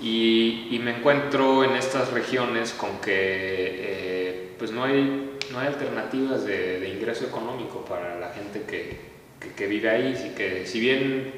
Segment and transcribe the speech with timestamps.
[0.00, 6.44] Y, me encuentro en estas regiones con que eh, pues no hay, no hay alternativas
[6.44, 8.98] de, ingreso económico para la gente que,
[9.54, 11.32] que, vive ahí, y que si bien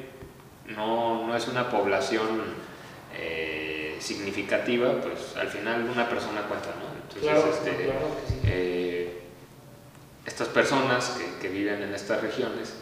[0.68, 2.28] no, no es una población
[3.18, 6.92] eh, significativa, pues al final una persona cuenta, ¿no?
[7.20, 7.92] Entonces, este,
[8.46, 9.22] eh,
[10.24, 12.74] estas personas que, que, viven en estas regiones,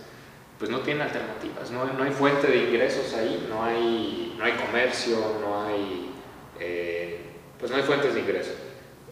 [0.60, 4.52] pues no tienen alternativas, no, no, hay fuente de ingresos ahí, no hay, no hay
[4.52, 6.12] comercio, no hay,
[6.60, 7.18] eh,
[7.58, 8.52] pues no hay fuentes de ingreso.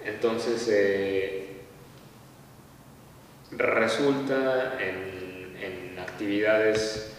[0.04, 0.68] Entonces,
[3.50, 7.18] resulta en, en actividades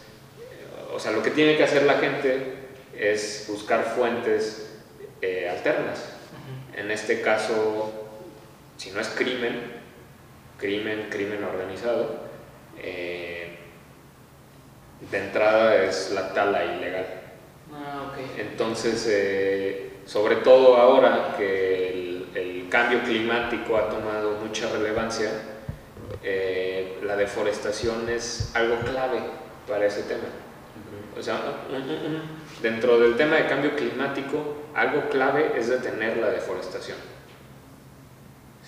[0.93, 2.55] o sea, lo que tiene que hacer la gente
[2.97, 4.69] es buscar fuentes
[5.21, 6.09] eh, alternas.
[6.75, 8.09] En este caso,
[8.77, 9.61] si no es crimen,
[10.57, 12.23] crimen, crimen organizado,
[12.77, 13.48] eh,
[15.11, 17.05] de entrada es la tala ilegal.
[17.73, 25.31] Ah, Entonces, eh, sobre todo ahora que el, el, cambio climático ha tomado mucha relevancia,
[27.03, 29.19] la deforestación es algo clave
[29.67, 30.25] para ese tema.
[31.17, 31.41] O sea,
[32.61, 36.97] dentro del tema de cambio climático, algo clave es detener la deforestación.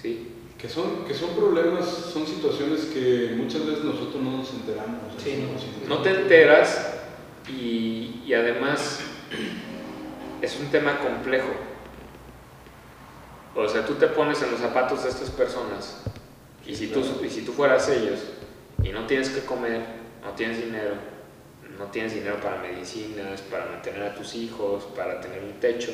[0.02, 0.41] ¿Sí?
[0.62, 5.02] Que son, que son problemas, son situaciones que muchas veces nosotros no nos enteramos.
[5.88, 7.00] no, te enteras
[7.50, 9.00] y, y además
[10.42, 11.50] es un tema complejo.
[13.56, 16.04] O sea, tú te pones en los zapatos de estas personas
[16.66, 18.20] y si, tú, y si tú fueras ellos
[18.84, 19.82] y no tienes que comer,
[20.24, 20.94] no tienes dinero,
[21.78, 25.92] no tienes dinero para medicinas, para mantener a tus hijos, para tener un techo,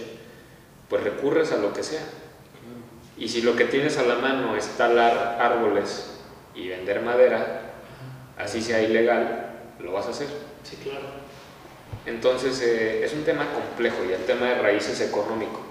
[0.89, 2.03] pues recurres a lo que sea.
[3.17, 6.19] Y si lo que tienes a la mano es talar árboles
[6.53, 7.61] y vender madera,
[8.37, 10.27] así sea ilegal, lo vas a hacer.
[10.63, 11.07] Sí, claro.
[12.05, 15.65] Entonces eh, es un tema complejo y el tema de raíces económico.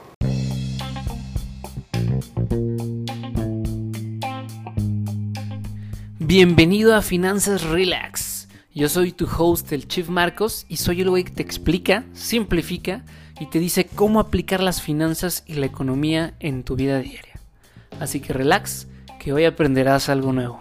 [6.18, 8.36] Bienvenido a Finanzas Relax
[8.76, 13.06] yo soy tu host, el Chief Marcos, y soy el güey que te explica, simplifica
[13.40, 17.35] y te dice cómo aplicar las finanzas y la economía en tu vida diaria.
[17.98, 20.60] Así que relax, que hoy aprenderás algo nuevo.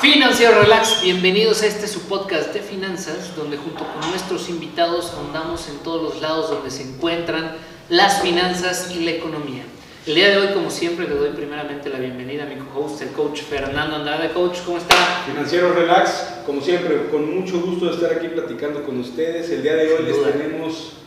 [0.00, 5.68] Financiero Relax, bienvenidos a este su podcast de finanzas, donde junto con nuestros invitados ahondamos
[5.68, 7.52] en todos los lados donde se encuentran
[7.90, 9.62] las finanzas y la economía.
[10.06, 13.10] El día de hoy, como siempre, le doy primeramente la bienvenida a mi co-host, el
[13.10, 14.30] coach Fernando Andrade.
[14.30, 14.96] Coach, ¿cómo está?
[15.26, 19.50] Financiero Relax, como siempre, con mucho gusto de estar aquí platicando con ustedes.
[19.50, 20.99] El día de hoy les tenemos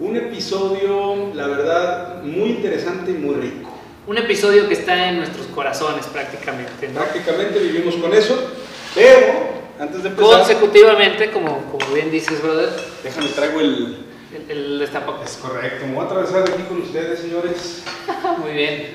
[0.00, 3.70] un episodio, la verdad, muy interesante y muy rico.
[4.06, 6.88] Un episodio que está en nuestros corazones prácticamente.
[6.88, 8.50] Prácticamente vivimos con eso,
[8.94, 10.38] pero antes de empezar...
[10.38, 12.70] Consecutivamente, como, como bien dices, brother.
[13.04, 14.06] Déjame, traigo el,
[14.48, 15.86] el, Es correcto.
[15.86, 17.84] Me voy a atravesar aquí con ustedes, señores.
[18.38, 18.94] Muy bien.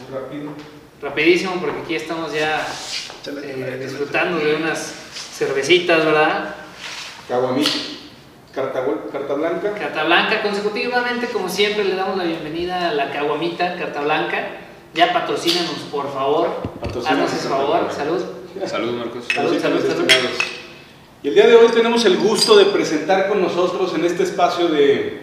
[0.00, 0.50] Muy rápido.
[1.00, 2.66] Rapidísimo, porque aquí estamos ya
[3.26, 4.92] eh, disfrutando de unas
[5.34, 6.56] cervecitas, ¿verdad?
[7.28, 7.64] Caguamí.
[8.54, 9.72] Carta, carta blanca.
[9.74, 10.42] Carta blanca.
[10.42, 14.46] Consecutivamente, como siempre, le damos la bienvenida a la caguamita, carta blanca.
[14.94, 16.60] Ya patrocínanos, por favor.
[16.82, 17.90] Haznos ese favor.
[17.90, 18.22] Salud.
[18.66, 19.24] Salud, Marcos.
[19.34, 20.06] Salud, salud, salud.
[21.22, 24.68] Y el día de hoy tenemos el gusto de presentar con nosotros en este espacio
[24.68, 25.22] de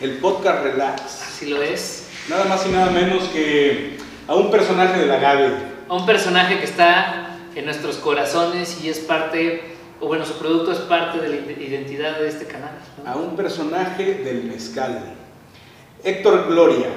[0.00, 1.02] el podcast Relax.
[1.02, 2.08] Así lo es.
[2.28, 5.52] Nada más y nada menos que a un personaje de la Gabe.
[5.88, 10.72] A un personaje que está en nuestros corazones y es parte, o bueno, su producto
[10.72, 12.70] es parte de la identidad de este canal.
[13.04, 15.14] A un personaje del mezcal.
[16.04, 16.88] Héctor Gloria,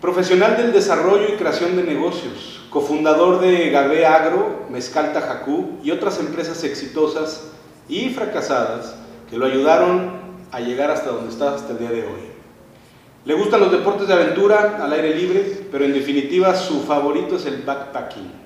[0.00, 6.18] profesional del desarrollo y creación de negocios, cofundador de Gabe Agro, Mezcal Tajacú y otras
[6.18, 7.50] empresas exitosas
[7.88, 8.96] y fracasadas
[9.28, 10.18] que lo ayudaron
[10.50, 12.30] a llegar hasta donde está hasta el día de hoy.
[13.24, 17.46] Le gustan los deportes de aventura al aire libre, pero en definitiva su favorito es
[17.46, 18.39] el backpacking.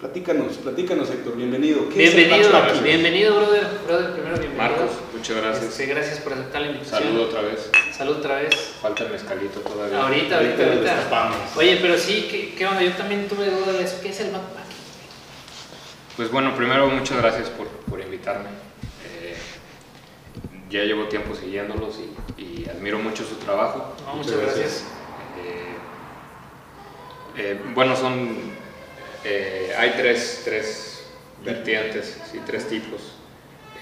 [0.00, 1.82] Platícanos, platícanos Héctor, bienvenido.
[1.94, 2.48] bienvenido,
[2.82, 3.66] bienvenido, brother.
[3.86, 4.56] Brother, primero bienvenido.
[4.56, 5.64] Marcos, muchas gracias.
[5.66, 7.02] Este, gracias por aceptar la invitación.
[7.02, 7.70] Salud otra vez.
[7.92, 8.54] Salud otra vez.
[8.80, 10.02] Falta el mezcalito todavía.
[10.02, 11.32] Ahorita, ahorita, ahorita.
[11.54, 12.82] Oye, pero sí, ¿qué, ¿qué, onda?
[12.82, 13.98] Yo también tuve duda de eso.
[14.02, 14.76] ¿Qué es el backpacking?
[16.16, 18.48] Pues bueno, primero muchas gracias por, por invitarme.
[19.04, 19.36] Eh,
[20.70, 22.00] ya llevo tiempo siguiéndolos
[22.38, 23.94] y, y, admiro mucho su trabajo.
[24.16, 24.84] muchas, gracias.
[25.44, 25.74] Eh,
[27.36, 28.59] eh, bueno, son
[29.24, 31.04] eh, hay tres, tres
[31.44, 33.00] vertientes, sí, tres tipos,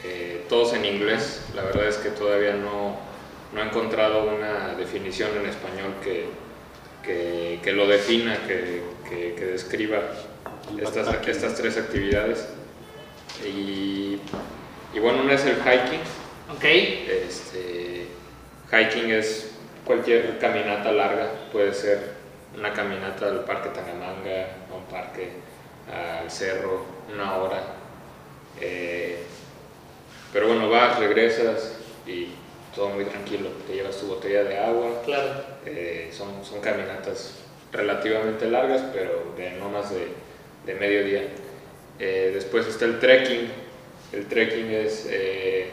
[0.05, 1.43] eh, todos en inglés.
[1.55, 2.96] La verdad es que todavía no,
[3.52, 6.26] no he encontrado una definición en español que,
[7.02, 10.00] que, que lo defina, que, que describa
[10.81, 12.49] estas, estas tres actividades.
[13.44, 14.19] Y,
[14.94, 16.00] y bueno, una es el hiking.
[16.55, 16.64] Ok.
[16.64, 18.06] Este,
[18.70, 19.50] hiking es
[19.84, 22.19] cualquier caminata larga, puede ser
[22.56, 24.49] una caminata al parque Tangamanga,
[24.88, 25.31] parque
[25.93, 27.62] al cerro, una hora.
[28.61, 29.19] Eh,
[30.32, 31.76] pero bueno, vas, regresas
[32.06, 32.29] y
[32.75, 33.49] todo muy tranquilo.
[33.67, 35.02] Te llevas tu botella de agua.
[35.05, 35.31] Claro.
[35.64, 37.35] Eh, son, son caminatas
[37.73, 40.08] relativamente largas, pero de no más de,
[40.67, 41.23] de medio día.
[41.99, 43.50] Eh, después está el trekking.
[44.12, 45.70] El trekking es, eh,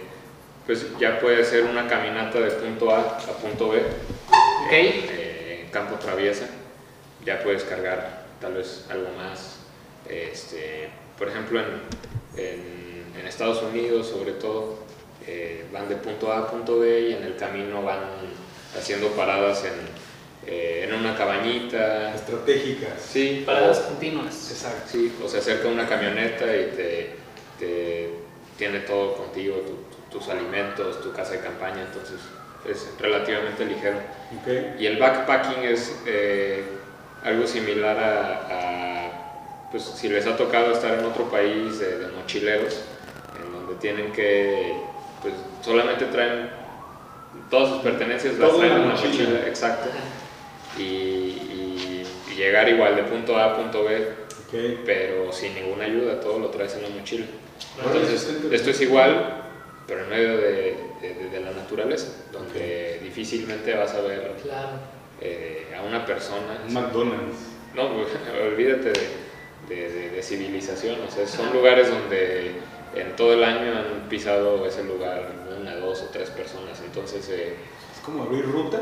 [0.66, 4.72] pues ya puede ser una caminata de punto A a punto B, Ok.
[4.72, 6.48] en campo traviesa.
[7.24, 9.58] Ya puedes cargar tal vez algo más.
[10.10, 11.66] Este, por ejemplo, en,
[12.38, 14.80] en- en Estados Unidos, sobre todo,
[15.26, 18.00] eh, van de punto A a punto B y en el camino van
[18.78, 19.74] haciendo paradas en,
[20.52, 22.14] eh, en una cabañita.
[22.14, 23.02] Estratégicas.
[23.02, 24.52] Sí, Paradas o- continuas.
[24.52, 24.90] Exacto.
[24.92, 27.10] Sí, o se acerca una camioneta y te,
[27.58, 28.10] te
[28.58, 32.20] tiene todo contigo, tu- tu- tus alimentos, tu casa de campaña, entonces
[32.70, 33.98] es relativamente ligero.
[34.42, 34.80] Ok.
[34.80, 36.64] Y el backpacking es eh,
[37.26, 39.12] algo similar a, a,
[39.72, 42.82] pues si les ha tocado estar en otro país de, de mochileros,
[43.44, 44.74] en donde tienen que,
[45.22, 46.50] pues solamente traen
[47.50, 49.10] todas sus pertenencias, las traen en la la mochila.
[49.30, 49.90] mochila, exacto,
[50.78, 54.26] y, y- y llegar igual de punto A a punto B
[54.86, 57.26] pero sin ninguna ayuda, todo lo traes en la mochila.
[57.84, 59.44] Entonces, esto es igual,
[59.86, 64.95] pero en medio de, de- de la naturaleza, donde difícilmente vas a ver Claro.
[65.22, 66.62] Eh, a una persona.
[66.68, 67.38] Un McDonald's.
[67.74, 67.90] No,
[68.48, 69.08] olvídate de,
[69.76, 72.52] de- de- de civilización, o sea, son lugares donde
[72.96, 77.56] en todo el año han pisado ese lugar una, dos o tres personas, entonces eh,
[77.94, 78.82] Es como abrir ruta.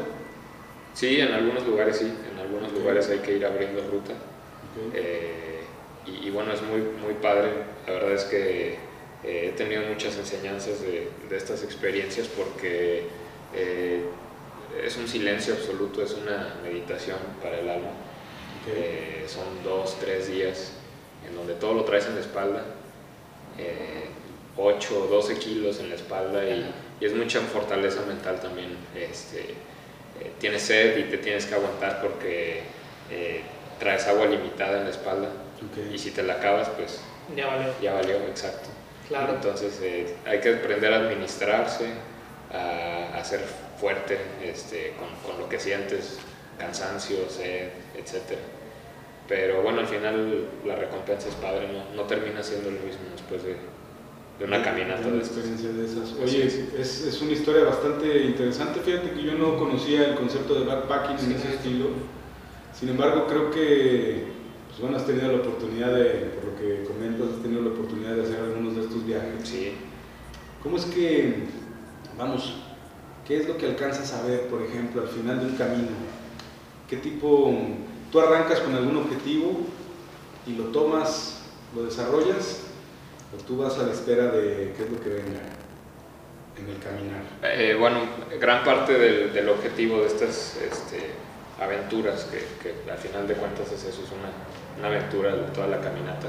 [0.94, 4.13] sí, en algunos lugares sí, en algunos lugares hay que ir abriendo ruta.
[4.94, 5.62] Eh,
[6.06, 7.50] y, y bueno, es muy, muy padre.
[7.88, 8.74] La verdad es que
[9.24, 13.03] eh, he tenido muchas enseñanzas de, de estas experiencias porque
[13.56, 14.03] eh,
[14.81, 17.90] es un silencio absoluto, es una meditación para el alma.
[17.90, 18.74] Ok.
[18.75, 20.72] Eh, son dos, tres días
[21.28, 22.64] en donde todo lo traes en la espalda,
[23.58, 24.08] eh,
[24.58, 28.75] 8 o 12 kilos en la espalda y, y es mucha fortaleza mental también.
[28.96, 29.40] Este,
[30.20, 32.62] eh, tienes sed y te tienes que aguantar porque
[33.10, 33.42] eh,
[33.80, 35.28] traes agua limitada en la espalda
[35.58, 35.94] Ok.
[35.94, 37.00] y si te la acabas, pues
[37.36, 37.74] Ya valió.
[37.81, 38.70] ya valió, exacto.
[39.08, 39.34] Claro.
[39.34, 41.88] Entonces eh, hay que aprender a administrarse,
[42.54, 43.42] a, a ser
[43.80, 46.18] fuerte este, con, con lo que sientes,
[46.58, 48.38] cansancio, sed, etc.
[49.28, 53.44] Pero bueno, al final la recompensa es padre, no, no termina siendo lo mismo después
[53.44, 53.56] de,
[54.40, 56.14] de una caminata Una experiencia de esas.
[56.22, 56.56] Oye, es.
[56.78, 58.80] es, es una historia bastante interesante.
[58.80, 61.88] Fíjate que yo no conocía el concepto de backpacking en ese estilo.
[62.74, 64.25] Sin embargo, creo que
[64.68, 68.16] pues, bueno, has tenido la oportunidad de, por lo que comentas, has tenido la oportunidad
[68.16, 69.48] de hacer algunos de estos viajes.
[69.48, 69.74] Sí,
[70.64, 71.44] ¿Cómo es que,
[72.18, 72.62] vamos,
[73.28, 75.90] qué es lo que alcanzas a ver, por ejemplo, al final de un camino?
[76.90, 77.54] ¿Qué tipo,
[78.12, 79.62] tú arrancas con algún objetivo
[80.46, 81.42] y lo tomas,
[81.75, 82.62] lo desarrollas,
[83.34, 85.40] o tú vas a la espera de qué es lo que venga
[86.58, 87.24] en el caminar?
[87.44, 88.02] Eh, bueno,
[88.40, 91.12] gran parte del, del objetivo de estas este,
[91.60, 94.30] aventuras, que, que al final de cuentas es eso, es una,
[94.78, 96.28] una aventura de toda la caminata,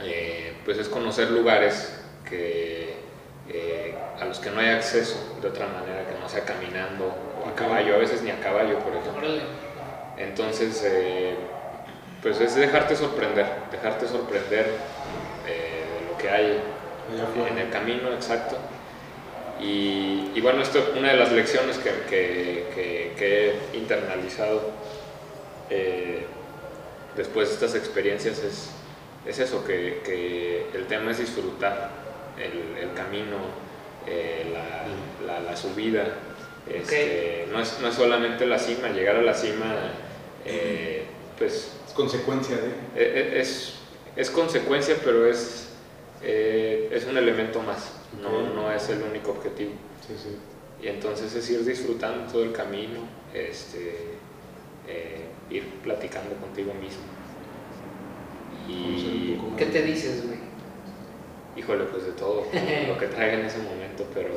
[0.00, 2.97] eh, pues es conocer lugares que,
[3.50, 7.14] eh, a los que no hay acceso de otra manera, que no sea caminando
[7.44, 9.28] o a caballo, a veces ni a caballo, por ejemplo.
[10.16, 11.34] Entonces, eh,
[12.22, 14.66] pues es dejarte sorprender, dejarte sorprender
[15.46, 16.60] eh, de lo que hay
[17.50, 18.56] en el camino, exacto.
[19.60, 24.70] Y, y bueno, esto una de las lecciones que, que- que- que he internalizado
[25.70, 26.26] eh,
[27.16, 28.70] después de estas experiencias es,
[29.26, 31.90] es eso, que, que el tema es disfrutar
[32.40, 33.36] el, el camino,
[34.06, 34.86] eh, la,
[35.26, 36.04] la- la subida.
[36.68, 39.74] Este, no, es, no es solamente la cima, llegar a la cima,
[40.44, 41.04] eh,
[41.38, 42.68] pues Es consecuencia de...
[42.68, 43.74] eh, eh, es,
[44.16, 45.68] es consecuencia, pero es,
[46.22, 47.92] eh, es un elemento más,
[48.22, 49.72] no, no es el único objetivo.
[50.06, 50.36] Sí, sí.
[50.82, 53.00] Y entonces es ir disfrutando todo el camino,
[53.32, 53.94] este,
[54.86, 57.02] eh, ir platicando contigo mismo.
[58.68, 59.38] Y.
[59.56, 60.38] ¿Qué te dices, güey?
[61.58, 62.44] Híjole, pues de todo,
[62.88, 64.30] lo que traiga en ese momento, pero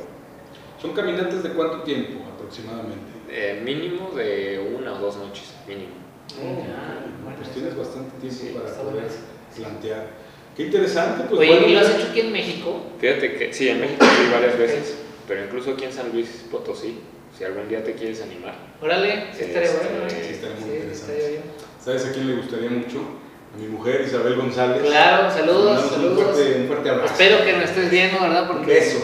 [0.82, 3.12] ¿Son caminatas de cuánto tiempo aproximadamente?
[3.30, 5.92] eh, mínimo de una o dos noches, mínimo.
[6.42, 9.04] Oh, Ah, bueno, pues tienes bastante tiempo sí, para poder
[9.56, 10.08] plantear.
[10.58, 12.82] Qué interesante, pues Oye, bueno, ¿y lo has hecho aquí en México?
[13.00, 14.96] Fíjate que sí, en México sí varias veces,
[15.28, 17.00] pero incluso aquí en San Luis Potosí,
[17.38, 18.56] si algún día te quieres animar.
[18.82, 20.10] Órale, sí estaría Este, bueno.
[20.10, 20.32] sí ¿eh?
[20.32, 21.14] estaría muy Sí, interesante.
[21.14, 21.44] estaría bien.
[21.80, 23.00] ¿Sabes a quién le gustaría mucho?
[23.54, 24.82] A mi mujer Isabel González.
[24.84, 28.48] Claro, saludos, Un fuerte, un fuerte espero que no estés viendo, ¿verdad?
[28.48, 29.00] Porque beso.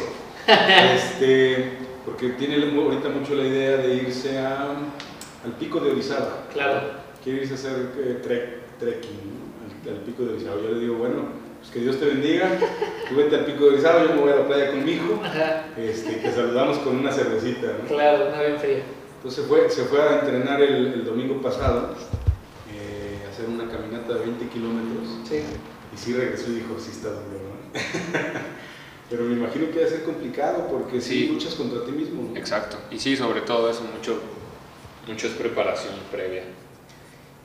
[0.96, 1.72] este,
[2.06, 4.70] porque tiene ahorita mucho la idea de irse a,
[5.44, 6.46] al pico de Orizaba.
[6.54, 6.82] Claro.
[7.24, 9.90] Quiere irse a hacer eh, trek- trekking ¿no?
[9.92, 10.56] al, al pico de Orizaba.
[10.62, 11.24] Yo le digo, bueno,
[11.60, 12.48] pues que Dios te bendiga.
[13.10, 15.20] Tú vete al pico de Orizaba, yo me voy a la playa con mi hijo.
[15.22, 17.68] Ajá, Este, te saludamos con una cervecita.
[17.84, 17.88] ¿no?
[17.94, 18.80] claro, una bien fría.
[19.18, 21.90] Entonces fue, se fue a entrenar el, el domingo pasado,
[24.08, 25.08] caminata de 20 kilómetros.
[25.28, 25.42] Sí.
[25.94, 27.80] Y sí regresó y dijo, sí está duro, ¿no?
[29.10, 31.28] Pero me imagino que va a ser complicado porque sí, Sí.
[31.30, 32.30] luchas contra ti mismo.
[32.34, 32.38] ¿no?
[32.38, 32.78] Exacto.
[32.92, 34.20] Y sí, sobre todo eso, mucho,
[35.08, 36.44] mucho es preparación previa.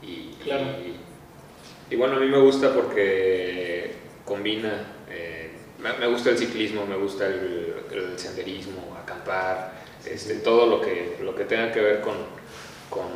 [0.02, 0.64] Y, Claro.
[0.80, 6.84] y, y bueno, a mí me gusta porque combina, eh, me, me gusta el ciclismo,
[6.84, 12.00] me gusta el, el senderismo, acampar, este, todo lo que, lo que tenga que ver
[12.00, 12.16] con,
[12.90, 13.06] con,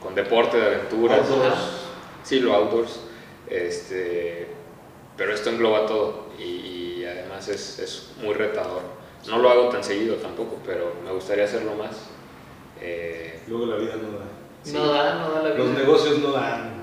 [0.00, 1.18] con deporte de aventuras.
[1.28, 1.85] Outdoors.
[2.26, 3.00] Sí, lo outdoors.
[3.48, 4.48] Este,
[5.16, 8.82] pero esto engloba todo y, y además es, es muy retador.
[9.28, 11.96] No lo hago tan seguido tampoco, pero me gustaría hacerlo más.
[12.80, 14.24] Eh, Luego la vida no da.
[14.62, 14.72] Sí.
[14.74, 15.64] No da, no da la vida.
[15.64, 16.76] Los negocios no dan.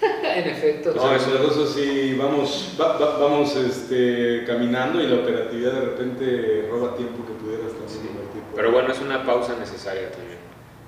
[0.00, 0.90] en efecto.
[0.90, 5.16] O sea, No, los eso- negocios sí, vamos, va- va- vamos este, caminando y la
[5.16, 8.40] operatividad de repente roba tiempo que pudieras también Sí.
[8.54, 10.38] pero bueno, es una pausa necesaria también.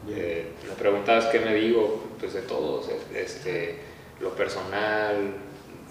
[0.09, 3.78] Eh, me preguntabas qué me digo, pues de todos, este,
[4.23, 5.35] lo personal,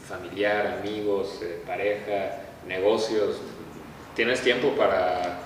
[0.08, 3.38] familiar, amigos, eh, pareja, negocios.
[4.16, 5.40] Tienes tiempo para,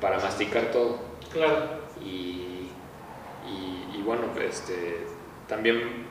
[0.00, 0.98] para masticar todo.
[1.32, 1.84] Claro.
[2.00, 2.70] y,
[3.46, 4.98] y- y bueno, este,
[5.48, 6.06] también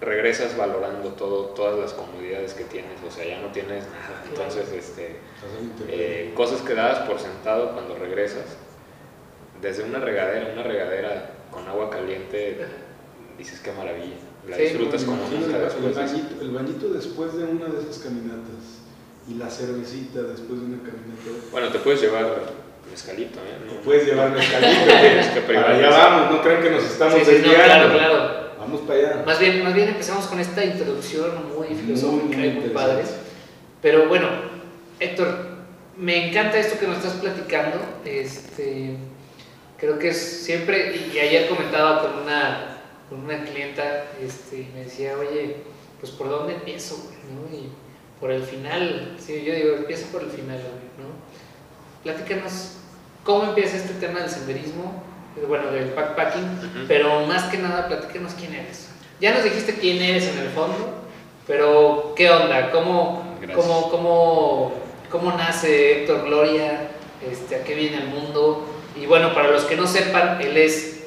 [0.00, 4.22] regresas valorando todo, todas las comodidades que tienes, o sea, ya no tienes nada.
[4.28, 5.16] Entonces, este,
[5.88, 8.56] eh, cosas que dabas por sentado cuando regresas,
[9.60, 12.66] desde una regadera, una regadera con agua caliente,
[13.38, 14.16] dices qué maravilla,
[14.48, 18.84] la Sí, disfrutas como nunca el, bañito, el bañito después de una de esas caminatas
[19.28, 21.50] y la cervecita después de una caminata.
[21.50, 22.42] Bueno, te puedes llevar
[22.90, 23.58] mezcalito, ¿eh?
[23.66, 24.70] No- Puedes llevar mezcalito.
[25.00, 27.64] Tienes que Para privar allá vamos, no crean que nos estamos Sí, sí, no, desviando.
[27.66, 28.46] claro, claro.
[28.60, 29.22] Vamos para allá.
[29.26, 32.74] Más bien, más bien empezamos con esta introducción muy filosófica muy y muy interesante.
[32.74, 33.02] padre.
[33.82, 34.28] Pero bueno,
[34.98, 35.36] Héctor,
[35.96, 37.78] me encanta esto que nos estás platicando.
[38.04, 38.96] Este,
[39.76, 42.75] creo que es siempre, y, y ayer comentaba con una,
[43.08, 45.56] con una clienta, este, y me decía, oye,
[46.00, 47.56] pues por dónde empiezo, güey?", ¿no?
[47.56, 47.70] Y
[48.20, 51.14] por el final, sí, yo digo, empieza por el final, güey, ¿no?
[52.02, 52.72] Platícanos
[53.24, 55.02] cómo empieza este tema del senderismo,
[55.48, 56.84] bueno, del backpacking, Ujú.
[56.88, 58.88] pero más que nada, platícanos quién eres.
[59.20, 60.94] Ya nos dijiste quién eres en el fondo,
[61.46, 62.70] pero ¿qué onda?
[62.70, 64.72] ¿Cómo, cómo, cómo,
[65.10, 66.90] cómo nace Héctor Gloria?
[67.30, 68.66] Este, ¿A qué viene el mundo?
[68.94, 71.04] Y bueno, para los que no sepan, él es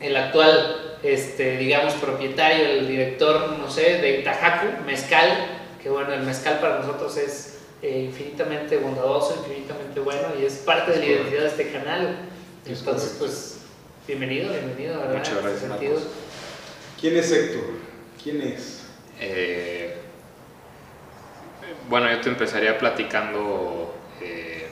[0.00, 6.22] el actual, este, digamos, propietario, el director, no sé, de Tajacu, Mezcal, que bueno, el
[6.22, 11.22] mezcal para nosotros es eh, infinitamente bondadoso, infinitamente bueno y es parte de la correcto.
[11.22, 12.18] identidad de este canal.
[12.64, 13.18] Es Entonces, correcto.
[13.18, 13.58] pues,
[14.06, 15.16] bienvenido, bienvenido, ¿verdad?
[15.18, 15.94] Muchas gracias, sentido.
[15.94, 16.12] Marcos.
[16.98, 17.64] ¿Quién es Héctor?
[18.22, 18.84] ¿Quién es?
[19.20, 19.96] Eh,
[21.90, 24.68] bueno, yo te empezaría platicando eh,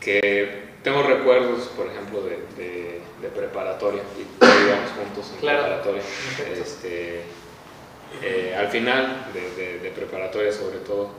[0.00, 5.58] que tengo recuerdos, por ejemplo, de, de- de preparatoria, y íbamos juntos en Claro.
[5.62, 6.02] preparatoria.
[6.60, 7.20] Este,
[8.22, 11.10] eh, al final de, de- de preparatoria, sobre todo,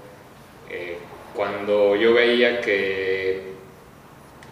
[0.70, 0.98] eh,
[1.36, 3.51] cuando yo veía que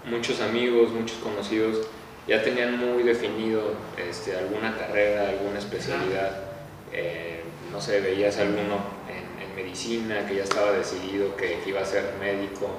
[0.06, 1.88] muchos amigos, muchos conocidos
[2.28, 6.44] ya tenían muy definido este, alguna carrera, alguna especialidad.
[6.94, 8.78] Eh, no sé, veías alguno
[9.10, 12.70] en, en medicina que ya estaba decidido que, que iba a ser médico,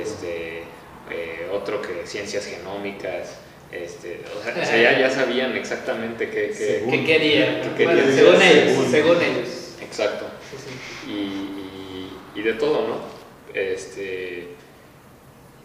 [0.00, 0.62] este,
[1.10, 3.36] eh, otro que ciencias genómicas.
[3.72, 7.74] Este, o sea, o sea, ya, ya sabían exactamente qué, qué- Según- ¿Qué querían?
[7.76, 8.16] ¿Qué Bueno, querían?
[8.16, 8.90] según ellos, Según.
[8.90, 9.48] según ellos.
[9.82, 10.26] Exacto.
[10.50, 10.56] Sí,
[11.06, 11.10] sí.
[11.10, 11.12] y,
[12.36, 12.96] y- y de todo, ¿no?
[13.54, 14.48] Este,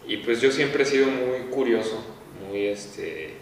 [0.07, 2.03] y pues yo siempre he sido muy curioso,
[2.47, 3.33] muy, este,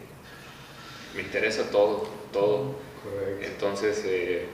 [1.16, 2.76] me interesa todo, todo.
[3.04, 3.46] Correcto.
[3.46, 4.46] Entonces, eh,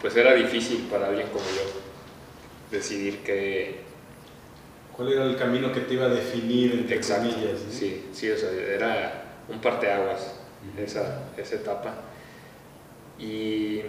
[0.00, 3.76] pues era difícil para alguien como yo decidir qué,
[4.98, 7.30] ¿Cuál era el camino que te iba a definir, entre exacto.
[7.30, 7.62] comillas?
[7.64, 7.70] ¿no?
[7.72, 10.34] Sí, sí, o sea, era un parteaguas
[10.74, 10.82] Ujú.
[10.82, 11.94] esa, esa etapa.
[13.18, 13.80] Y,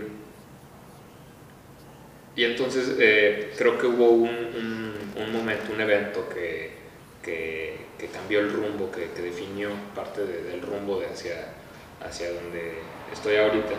[2.36, 4.90] y entonces eh, creo que hubo un, un-
[5.24, 6.72] un momento, un evento que,
[7.24, 11.54] que- que cambió el rumbo, que, que definió parte de- del rumbo de hacia,
[12.02, 12.76] hacia donde
[13.12, 13.74] estoy ahorita.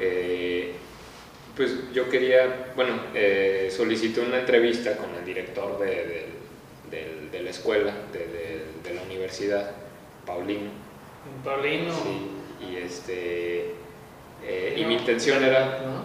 [0.00, 0.74] Eh,
[1.56, 6.35] pues yo quería, bueno, eh, solicité una entrevista con el director de, del-
[7.04, 9.70] del- de la escuela, de, de- de la universidad,
[10.26, 10.70] Paulino.
[11.44, 11.92] Paulino.
[11.92, 12.30] Sí,
[12.70, 13.74] y este.
[14.44, 15.80] eh, y mi intención era.
[15.84, 16.02] ¿no?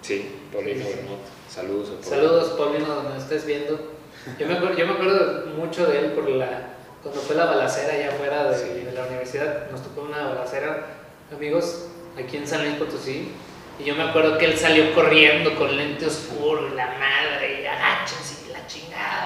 [0.00, 0.84] Sí, Paulino.
[0.84, 1.18] Bermot.
[1.48, 2.08] Saludos a Paulino.
[2.10, 3.92] Saludos, Paulino, donde estés viendo.
[4.38, 6.68] Yo me, acuerdo, yo me acuerdo mucho de él por la,
[7.02, 8.84] cuando fue la balacera allá afuera de, Sí.
[8.84, 9.70] de la universidad.
[9.70, 10.86] Nos tocó una balacera,
[11.34, 13.32] amigos, aquí en San Luis Potosí.
[13.80, 17.66] Y yo me acuerdo que él salió corriendo con lente oscuro y la madre, y
[17.66, 18.64] agachas y la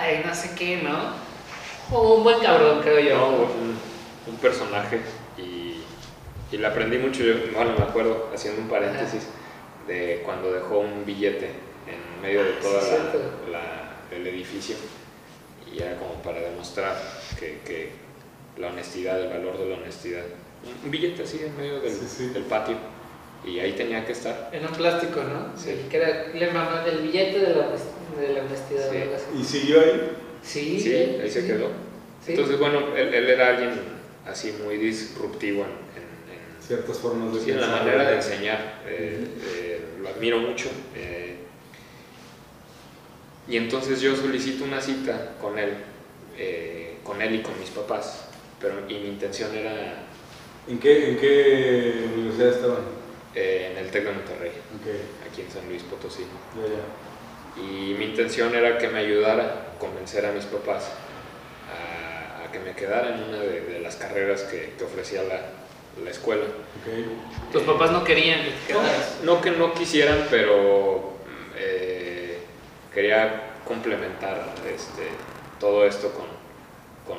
[0.06, 1.26] chingada y no sé qué, ¿no?
[1.92, 3.16] Oh, un buen cabrón, creo yo.
[3.16, 3.78] No, un,
[4.26, 5.00] un personaje
[5.38, 5.80] y,
[6.52, 9.26] y le aprendí mucho, yo, bueno, me acuerdo, haciendo un paréntesis,
[9.86, 11.46] de cuando dejó un billete
[11.86, 13.20] en medio de Ah, todo sí, cierto.
[14.10, 14.76] el edificio
[15.72, 16.96] y era como para demostrar
[17.38, 17.90] que, que
[18.58, 20.22] la honestidad, el valor de la honestidad.
[20.84, 22.26] Un- billete así en medio del, Sí, sí.
[22.28, 22.76] del patio
[23.44, 24.48] y ahí tenía que estar.
[24.52, 25.56] En un plástico, ¿no?
[25.56, 25.86] Sí.
[25.90, 28.90] Que era, le el billete de la, honest- de la honestidad.
[28.90, 29.38] Sí.
[29.40, 30.10] ¿Y siguió ahí?
[30.42, 31.46] Sí, Sí, ahí se sí.
[31.46, 31.68] quedó.
[32.24, 32.32] Sí.
[32.32, 33.72] Entonces, bueno, él, él era alguien
[34.26, 38.82] así muy disruptivo en- en- en Ciertas formas de Sí, en la manera de enseñar,
[38.86, 40.68] eh, eh, lo admiro mucho.
[40.94, 41.36] eh,
[43.48, 45.70] y entonces yo solicito una cita con él,
[46.36, 48.24] eh, con él y con mis papás,
[48.60, 50.02] pero y mi intención era
[50.68, 52.80] ¿En qué, ¿En qué universidad estaban?
[53.36, 56.22] eh, en el TEC de Monterrey, Ok, aquí en San Luis Potosí.
[56.56, 56.82] ya, ya.
[57.56, 60.90] Y mi intención era que me ayudara a convencer a mis papás
[61.72, 65.40] a, a que me quedara en una de, de las carreras que, que ofrecía la,
[66.02, 66.44] la escuela.
[67.52, 69.18] Tus papás no querían que te quedaras.
[69.22, 72.38] No que no quisieran, pero mm, eh,
[72.92, 75.08] quería complementar este,
[75.58, 76.26] todo esto con,
[77.06, 77.18] con,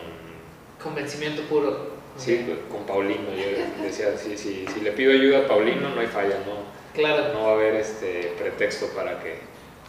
[0.82, 1.98] Convencimiento puro.
[2.17, 3.29] sí, con Paulino.
[3.36, 7.34] Yo decía, si, si, si le pido ayuda a Paulino, no hay falla, no, Claro.
[7.34, 9.39] no va a haber este pretexto para que,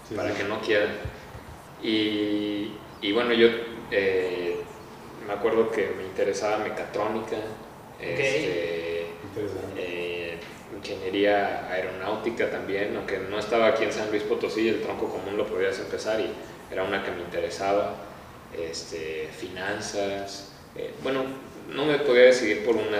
[0.09, 0.39] Sí, para sí.
[0.39, 0.91] que no quieran.
[1.83, 3.49] Y, y bueno, yo
[3.91, 4.57] eh,
[5.27, 7.37] me acuerdo que me interesaba mecatrónica,
[8.01, 9.07] este,
[9.77, 10.39] eh,
[10.77, 15.47] ingeniería aeronáutica también, aunque no estaba aquí en San Luis Potosí, el tronco común lo
[15.47, 16.31] podías empezar y
[16.73, 17.95] era una que me interesaba,
[18.57, 21.25] este, finanzas, eh, bueno,
[21.71, 22.99] no me podía decidir por una,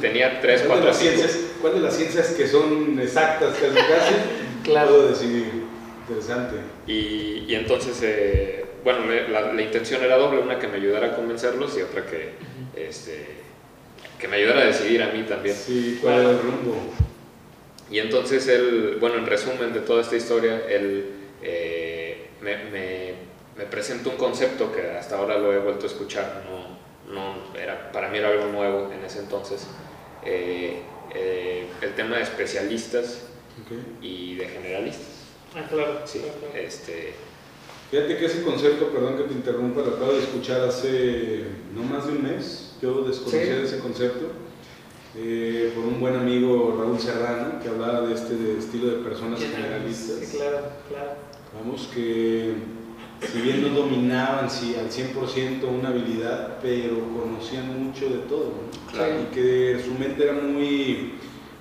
[0.00, 1.14] tenía tres, ¿Cuál de cuatro, las cinco.
[1.16, 4.14] ciencias, ¿Cuál de las ciencias que son exactas casi casi?
[4.64, 4.88] Claro.
[4.88, 5.63] Puedo decidir.
[6.06, 6.56] Interesante.
[6.86, 11.16] Y, y entonces, eh, bueno, la, la intención era doble, una que me ayudara a
[11.16, 12.32] convencerlos y otra que,
[12.76, 13.26] este,
[14.18, 15.56] que me ayudara a decidir a mí también.
[15.56, 16.76] Sí, ¿cuál era el rumbo?
[17.90, 21.06] Y entonces él, bueno, en resumen de toda esta historia, él
[21.42, 23.14] eh, me, me,
[23.56, 27.92] me presenta un concepto que hasta ahora lo he vuelto a escuchar, no, no era,
[27.92, 29.66] para mí era algo nuevo en ese entonces,
[30.24, 30.80] eh,
[31.80, 33.26] el tema de especialistas
[34.02, 35.13] y de generalistas.
[35.54, 36.00] Ah, claro.
[36.04, 36.66] Sí, claro, claro.
[36.66, 37.14] este,
[37.90, 42.06] Fíjate que ese concepto, perdón que te interrumpa, lo acabo de escuchar hace no más
[42.06, 42.72] de un mes.
[42.82, 43.62] Yo desconocía Sí.
[43.64, 44.26] ese concepto
[45.16, 49.40] eh, por un buen amigo Raúl Serrano que hablaba de este de estilo de personas
[49.40, 50.16] generalistas.
[50.28, 51.10] Sí, claro, claro.
[51.62, 52.54] Vamos que
[53.32, 58.46] si bien no dominaban sí, al 100% una habilidad, pero conocían mucho de todo.
[58.46, 58.90] ¿no?
[58.92, 59.14] Claro.
[59.22, 61.12] Y que su mente era muy,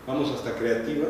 [0.08, 1.06] vamos, hasta creativa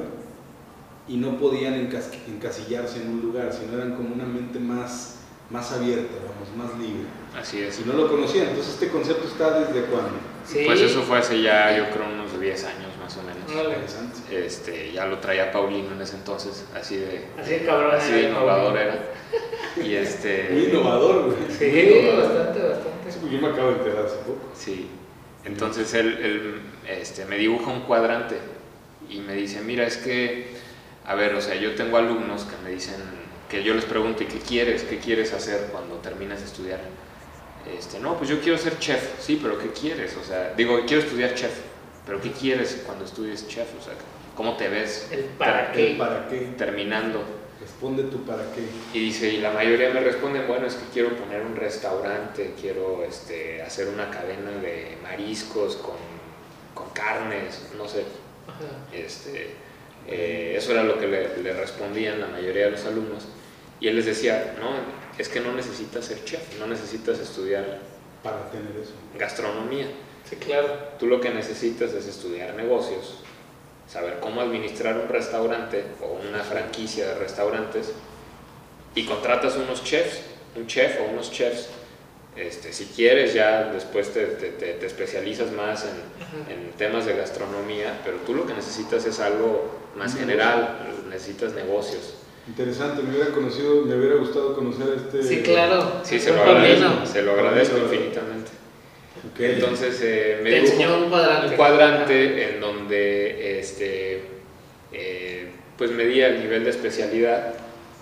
[1.08, 5.72] y no podían encas- encasillarse en un lugar, sino eran como una mente más, más
[5.72, 7.08] abierta, vamos, más libre.
[7.40, 7.76] así es.
[7.76, 10.12] Si no lo conocían, entonces este concepto está desde cuándo?
[10.46, 10.64] Sí.
[10.66, 13.44] Pues eso fue hace ya, yo creo, unos 10 años más o menos.
[13.50, 14.46] Interesante.
[14.46, 17.96] Este, ya lo traía Paulino en ese entonces, así de, Así de cabrón.
[17.96, 18.80] así de innovador Paulino.
[18.82, 19.86] era.
[19.86, 21.38] Y este, Muy innovador, güey.
[21.58, 22.36] Sí, Muy innovador.
[22.38, 23.30] bastante, bastante.
[23.32, 24.42] Yo me acabo de enterar hace poco.
[24.56, 24.88] Sí.
[25.46, 28.38] Entonces él, él, este, me dibuja un cuadrante
[29.10, 30.56] y me dice, mira, es que,
[31.06, 32.96] a ver, o sea, yo tengo alumnos que me dicen,
[33.50, 34.84] que yo les pregunto, ¿y qué quieres?
[34.84, 36.80] ¿Qué quieres hacer cuando terminas de estudiar?
[37.78, 40.18] Este, no, pues yo quiero ser chef, sí, pero ¿qué quieres?
[40.18, 41.54] O sea, digo, quiero estudiar chef,
[42.06, 43.68] pero ¿qué quieres cuando estudies chef?
[43.80, 43.94] O sea,
[44.36, 45.96] ¿cómo te ves El para ¿El qué.
[45.98, 46.40] para qué?
[46.58, 47.24] terminando?
[47.62, 48.66] Responde tu para qué.
[48.94, 53.04] Y dice, y la mayoría me responden, bueno, es que quiero poner un restaurante, quiero
[53.06, 55.96] este, hacer una cadena de mariscos con,
[56.74, 58.04] con carnes, no sé.
[58.48, 58.94] Ajá.
[58.94, 59.56] Este,
[60.08, 63.28] eh, eso era lo que le, le respondían la mayoría de los alumnos.
[63.80, 64.70] Y él les decía, no,
[65.18, 67.80] es que no necesitas ser chef, no necesitas estudiar
[68.24, 68.94] Para tener eso.
[69.18, 69.88] gastronomía.
[70.30, 70.68] Sí, claro.
[71.00, 73.20] Tú lo que necesitas es estudiar negocios,
[73.88, 77.92] saber cómo administrar un restaurante o una franquicia de restaurantes
[78.96, 80.22] y contratas unos chefs,
[80.56, 81.70] un chef o unos chefs.
[82.36, 88.02] Este, si quieres ya después te, te- te- te especializas más en, temas de gastronomía,
[88.04, 92.16] pero tú lo que necesitas es algo más general, necesitas negocios.
[92.48, 95.22] Interesante, me hubiera conocido, me hubiera gustado conocer este.
[95.24, 96.02] Sí, claro.
[96.04, 97.94] Sí, se lo agradezco, se lo agradezco Paulino.
[97.96, 98.52] infinitamente.
[99.40, 101.48] Entonces eh, me enseñó un cuadrante.
[101.50, 104.22] un cuadrante en donde este,
[104.92, 107.54] eh, pues medía el nivel de especialidad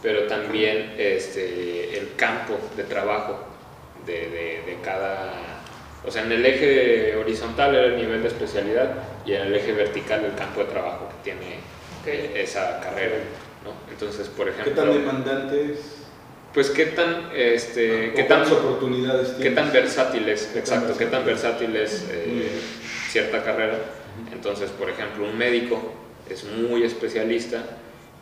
[0.02, 3.39] pero también este, el campo de trabajo
[4.06, 5.32] de, de, de cada...
[6.06, 8.94] O sea, en el eje horizontal era el nivel de especialidad
[9.26, 11.60] y en el eje vertical el campo de trabajo que tiene
[12.02, 12.08] Ok.
[12.36, 13.18] esa carrera,
[13.64, 13.74] ¿no?
[13.92, 14.84] Entonces, por ¿Qué ejemplo...
[14.84, 15.98] tan demandante es?
[16.52, 19.56] Pues qué tan, este, ¿O qué tan, oportunidades qué tienes?
[19.56, 21.76] tan versátil es, ¿Qué tan exacto, qué tan versátil?
[21.76, 22.50] es eh,
[23.10, 23.78] cierta carrera.
[24.34, 25.80] Entonces, por ejemplo, un médico
[26.30, 27.64] es muy especialista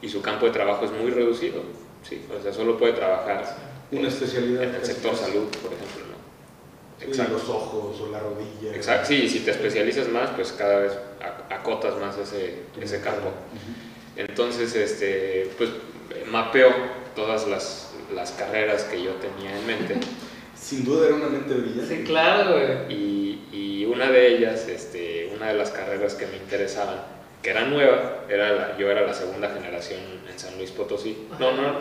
[0.01, 1.63] y su campo de trabajo es muy reducido,
[2.07, 2.23] ¿sí?
[2.37, 3.43] O sea, solo puede trabajar
[3.91, 4.63] Una especialidad.
[4.63, 5.23] en el sector casi.
[5.25, 6.19] salud, por ejemplo, ¿no?
[6.99, 7.33] Sí, Exacto.
[7.33, 8.75] los ojos o la rodilla.
[8.75, 13.01] Exacto, sí, y si te especializas más, pues cada vez ac- acotas más ese, ese
[13.01, 13.27] campo.
[13.29, 14.17] Ujú.
[14.17, 15.69] Entonces, este, pues
[16.29, 16.69] mapeo
[17.15, 19.95] todas las, las carreras que yo tenía en mente
[20.59, 21.97] Sin duda era una mente brillante.
[21.97, 22.93] Sí, claro, güey.
[22.93, 26.97] y, y una de ellas, este, una de las carreras que me interesaban,
[27.41, 31.27] que era nueva, era la- yo era la segunda generación en San Luis Potosí.
[31.39, 31.75] No, no,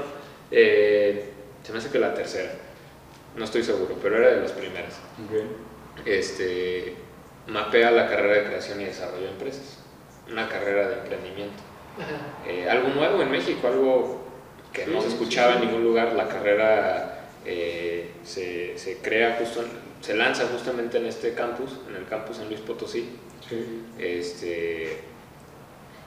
[0.52, 1.24] eh,
[1.68, 2.50] se me hace que la tercera,
[3.36, 4.94] no estoy seguro, pero era de las primeras.
[6.06, 6.94] Este,
[7.46, 9.76] mapea la carrera de creación y desarrollo de empresas,
[10.32, 11.62] una carrera de emprendimiento.
[12.46, 14.24] Eh, algo nuevo en México, algo
[14.72, 16.14] que Sí, no se escuchaba sí, en ningún lugar.
[16.14, 21.96] La carrera eh, se, se crea justo, en- se lanza justamente en este campus, en
[21.96, 23.10] el campus San Luis Potosí.
[23.46, 23.82] Sí.
[23.98, 25.00] Este,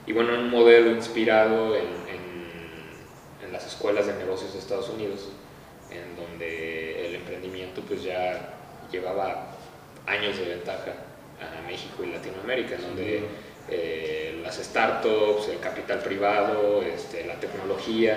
[0.08, 5.28] y bueno, un modelo inspirado en, en- en las escuelas de negocios de Estados Unidos,
[5.96, 8.54] en donde el emprendimiento pues ya
[8.90, 9.48] llevaba
[10.06, 10.92] años de ventaja
[11.40, 13.24] a México y Latinoamérica, en donde
[13.68, 18.16] eh, las startups, el capital privado, este, la tecnología,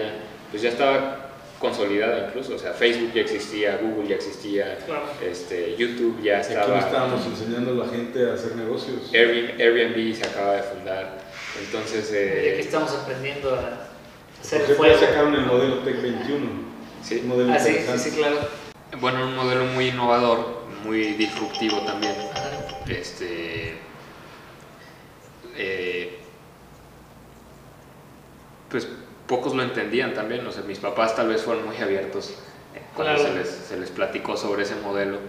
[0.52, 1.22] pues ya estaba
[1.60, 5.04] consolidada incluso, o sea, Facebook ya existía, Google ya existía, Claro.
[5.26, 6.68] este, YouTube ya Y Aquí estaba...
[6.68, 9.10] no estábamos enseñando a la gente a hacer negocios.
[9.14, 11.18] Airbnb, Airbnb se acaba de fundar.
[11.64, 13.88] Entonces, eh, estamos aprendiendo a
[14.42, 14.94] hacer fuego.
[15.00, 16.65] ya sacaron el modelo Tech 21.
[17.08, 17.20] Sí.
[17.24, 18.38] Un modelo Ah, sí, sí, claro.
[19.00, 22.16] bueno, un modelo muy innovador, muy disruptivo también.
[22.34, 22.52] Ajá.
[22.88, 23.74] Este,
[25.56, 26.18] eh,
[28.70, 28.88] pues
[29.28, 30.46] pocos lo entendían también.
[30.46, 32.34] O sea, mis papás tal vez fueron muy abiertos
[32.96, 33.30] cuando Claro.
[33.34, 35.20] se, les, se les platicó sobre ese modelo.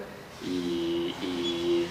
[0.45, 1.87] Y, y-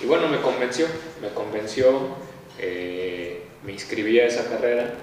[0.00, 0.86] y bueno, me convenció,
[1.20, 2.16] me convenció,
[2.58, 4.94] eh, me inscribí a esa carrera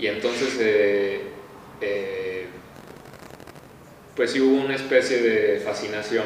[0.00, 1.22] y entonces eh,
[1.80, 2.46] eh,
[4.18, 6.24] pues sí hubo una especie de fascinación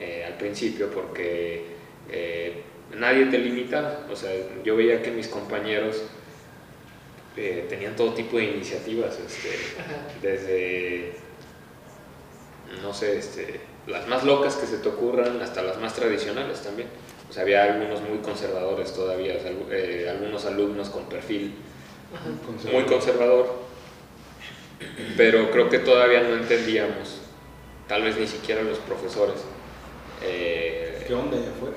[0.00, 1.66] eh, al principio porque
[2.10, 2.62] eh,
[2.96, 4.30] nadie te limitaba, o sea,
[4.64, 6.02] yo veía que mis compañeros
[7.36, 9.50] eh, tenían todo tipo de iniciativas, este,
[10.22, 11.12] desde,
[12.82, 16.88] no sé, este, las más locas que se te ocurran hasta las más tradicionales también.
[17.28, 21.52] O sea, había algunos muy conservadores todavía, o sea, algu- eh, algunos alumnos con perfil
[22.72, 23.63] muy conservador,
[25.16, 27.20] pero creo que todavía no entendíamos,
[27.88, 29.36] tal vez ni siquiera los profesores,
[30.22, 31.76] eh, ¿Qué onda allá afuera?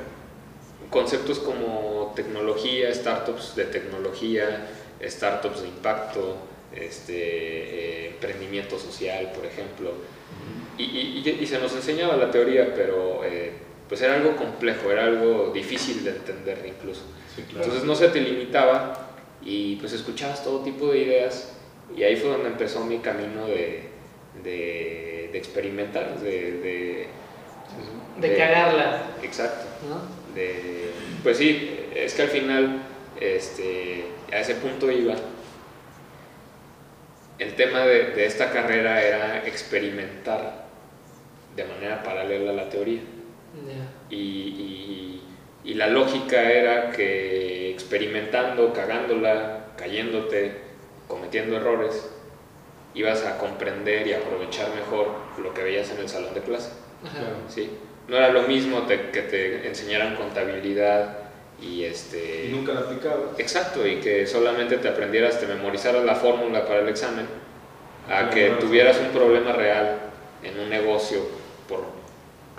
[0.89, 4.67] conceptos como tecnología, startups de tecnología,
[5.03, 6.37] startups de impacto,
[6.73, 9.91] este, eh, emprendimiento social, por ejemplo.
[10.77, 13.51] Y, y- y- se nos enseñaba la teoría, pero eh,
[13.89, 17.01] pues era algo complejo, era algo difícil de entender incluso.
[17.35, 17.65] Sí, claro.
[17.65, 19.09] Entonces no se te limitaba
[19.43, 21.56] y pues escuchabas todo tipo de ideas
[21.95, 23.83] y ahí fue donde empezó mi camino de,
[24.43, 27.07] de, de experimentar, de, de-
[28.19, 29.65] De cagarla, Exacto.
[29.87, 30.01] ¿no?
[30.33, 30.91] De,
[31.23, 32.81] pues sí, es que al final
[33.19, 35.15] este, a ese punto iba.
[37.39, 40.65] El tema de, de esta carrera era experimentar
[41.55, 43.01] de manera paralela a la teoría.
[44.09, 45.23] Y, y-
[45.63, 50.53] y la lógica era que experimentando, cagándola, cayéndote,
[51.27, 52.07] cometiendo errores,
[52.95, 55.09] ibas a comprender y aprovechar mejor
[55.43, 56.69] lo que veías en el salón de clase.
[57.05, 57.19] Ajá.
[57.49, 57.69] ¿sí?
[58.07, 61.17] No era lo mismo te- que te enseñaran contabilidad
[61.61, 62.45] y este...
[62.45, 63.37] Y nunca la aplicabas.
[63.37, 67.25] Exacto, y que solamente te aprendieras, te memorizaras la fórmula para el examen,
[68.09, 68.59] a que Claro.
[68.61, 69.97] tuvieras un problema real
[70.43, 71.19] en un negocio,
[71.67, 71.81] por,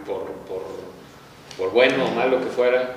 [0.04, 0.62] por, por,
[1.56, 2.94] por bueno o malo que fuera,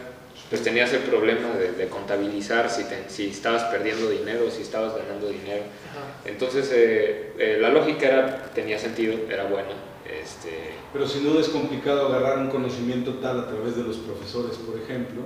[0.51, 4.93] pues tenías el problema de, de contabilizar si, te- si estabas perdiendo dinero, si estabas
[4.95, 5.63] ganando dinero.
[5.89, 6.29] Ajá.
[6.29, 9.69] Entonces eh, eh, la lógica era, tenía sentido, era buena.
[10.05, 14.57] Este, Pero sin duda es complicado agarrar un conocimiento tal a través de los profesores,
[14.57, 15.21] por ejemplo,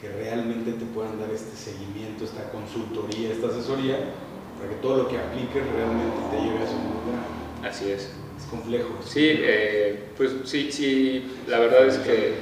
[0.00, 3.98] que realmente te puedan dar este seguimiento, esta consultoría, esta asesoría,
[4.58, 7.70] para que todo lo que apliques realmente te lleve a su lugar.
[7.70, 8.08] así es.
[8.38, 8.88] Es complejo.
[9.04, 9.52] es Sí, complejo.
[9.52, 12.34] eh, pues sí, sí, la verdad es que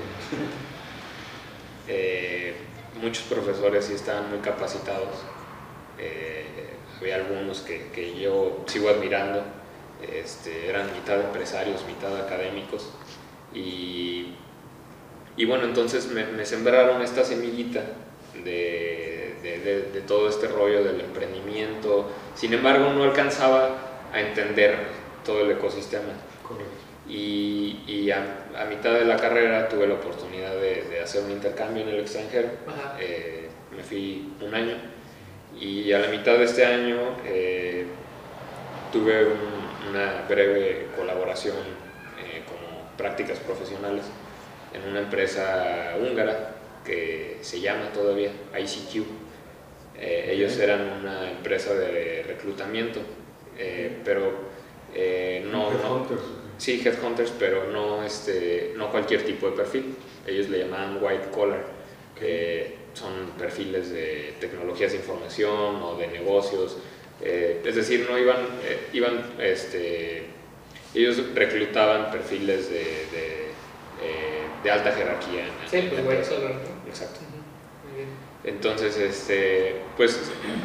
[1.88, 2.54] eh,
[3.00, 5.14] muchos profesores sí estaban muy capacitados.
[5.98, 6.44] Eh,
[7.00, 9.42] había algunos que, que yo sigo admirando,
[10.02, 12.90] este, eran mitad empresarios, mitad académicos,
[13.52, 14.34] y,
[15.36, 17.82] y bueno, entonces me, me sembraron esta semillita
[18.42, 23.76] de, de, de, de todo este rollo del emprendimiento, sin embargo no alcanzaba
[24.12, 24.76] a entender
[25.24, 26.12] todo el ecosistema.
[26.46, 26.72] Correcto.
[27.08, 31.32] Y, y a, a, mitad de la carrera tuve la oportunidad de, de, hacer un
[31.32, 32.48] intercambio en el extranjero.
[33.00, 34.76] Eh, me fui un año.
[35.58, 37.86] Y a la mitad de este año eh,
[38.92, 44.04] tuve un, una breve colaboración eh, como prácticas profesionales
[44.72, 49.06] en una empresa húngara que se llama todavía ICQ.
[49.96, 53.00] Eh, ellos eran una empresa de reclutamiento,
[54.04, 54.54] pero
[55.52, 56.06] no, no
[56.58, 59.96] Sí, headhunters, pero no, este, no cualquier tipo de perfil.
[60.26, 61.64] Ellos le llamaban white collar,
[62.18, 66.78] que son perfiles de tecnologías de información o de negocios.
[67.20, 70.24] Eh, es decir, no iban, eh, iban este,
[70.94, 73.44] ellos reclutaban perfiles de, de,
[74.02, 75.46] eh, de alta jerarquía.
[75.46, 76.60] En, sí, pues white collar.
[76.86, 77.20] Exacto.
[78.44, 80.20] Entonces, este, pues...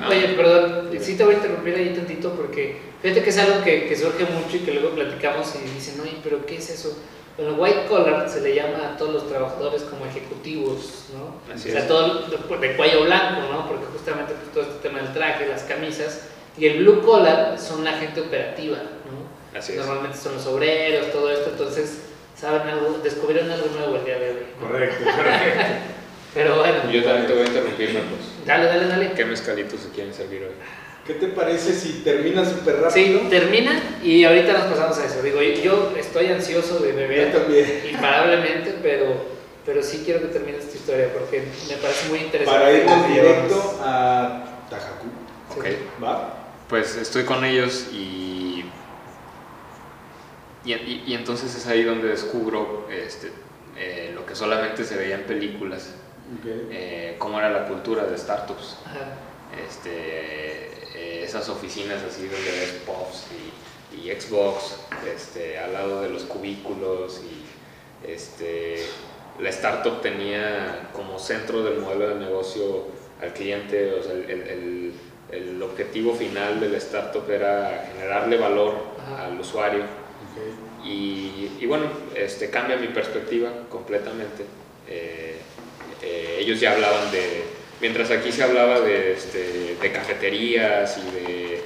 [0.09, 3.87] Oye, perdón, sí te voy a interrumpir ahí tantito porque fíjate que es algo que,
[3.87, 6.97] que surge mucho y que luego platicamos y dicen, oye, pero ¿qué es eso?
[7.37, 11.53] Bueno, white collar se le llama a todos los trabajadores como ejecutivos, ¿no?
[11.53, 11.87] Así o sea, es.
[11.87, 13.65] todo de, de cuello blanco, ¿no?
[13.65, 16.27] Porque justamente pues, todo este tema del traje, las camisas.
[16.57, 19.57] Y el blue collar son la gente operativa, ¿no?
[19.57, 19.77] Así es.
[19.77, 22.01] Normalmente son los obreros, todo esto, entonces
[22.35, 24.45] saben algo, descubrieron algo nuevo el día de hoy.
[24.59, 25.61] Correcto, correcto.
[26.33, 26.91] Pero bueno.
[26.91, 28.19] Yo también te voy a interrumpir, Marcos.
[28.45, 29.11] Dale, dale, dale.
[29.13, 30.53] ¿Qué mezcalitos se quieren servir hoy?
[31.07, 32.91] ¿Qué te parece si termina súper rápido?
[33.21, 35.23] Sí, termina y ahorita nos pasamos a eso.
[35.23, 37.81] Digo, yo estoy ansioso de beber Yo también.
[37.91, 39.25] imparablemente, pero,
[39.65, 42.59] pero sí quiero que termines tu historia porque me parece muy interesante.
[42.59, 45.07] Para irnos directo a Tajacú.
[45.53, 45.59] Sí.
[45.59, 46.03] Ok.
[46.03, 46.35] ¿Va?
[46.69, 48.65] Pues estoy con ellos y,
[50.63, 53.31] y, y- y entonces es ahí donde descubro este,
[53.77, 55.89] eh, lo que solamente se veía en películas,
[56.71, 58.77] Eh, cómo era la cultura de startups.
[58.85, 59.13] Ajá.
[59.67, 63.25] Este, eh, esas oficinas así donde ves Pops
[63.95, 64.77] y, y Xbox
[65.15, 68.85] este, al lado de los cubículos y este,
[69.39, 72.85] la startup tenía como centro del modelo de negocio
[73.21, 74.93] al cliente, o sea, el, el- el-
[75.31, 79.25] el objetivo final de la startup era generarle valor Ajá.
[79.25, 79.83] al usuario
[80.83, 84.45] y, y bueno, este, cambia mi perspectiva completamente.
[84.87, 85.38] Eh,
[86.01, 87.43] eh, ellos ya hablaban de,
[87.81, 91.61] mientras aquí se hablaba de, este, de cafeterías y de, eh,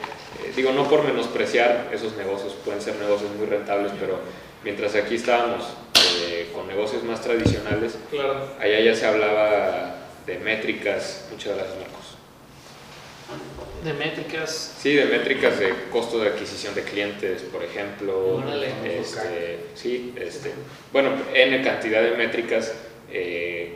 [0.55, 4.19] digo, no por menospreciar esos negocios, pueden ser negocios muy rentables, pero
[4.63, 5.65] mientras aquí estábamos
[6.27, 8.51] eh, con negocios más tradicionales, Claro.
[8.59, 11.93] allá ya se hablaba de métricas, muchas gracias Marcos.
[13.83, 14.75] De métricas.
[14.79, 18.35] Sí, de métricas de costo de adquisición de clientes, por ejemplo.
[18.37, 18.67] Órale.
[18.85, 20.51] Este, sí, este,
[20.93, 22.73] bueno, N cantidad de métricas
[23.11, 23.73] eh,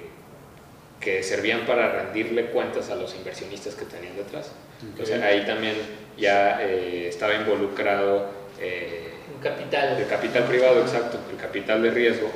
[0.99, 4.51] que servían para rendirle cuentas a los inversionistas que tenían detrás.
[4.93, 5.01] Ok.
[5.03, 5.75] O sea, ahí también
[6.17, 8.29] ya eh, estaba involucrado
[8.60, 9.97] eh, Un capital.
[9.99, 12.31] el capital privado, exacto, el capital de riesgo.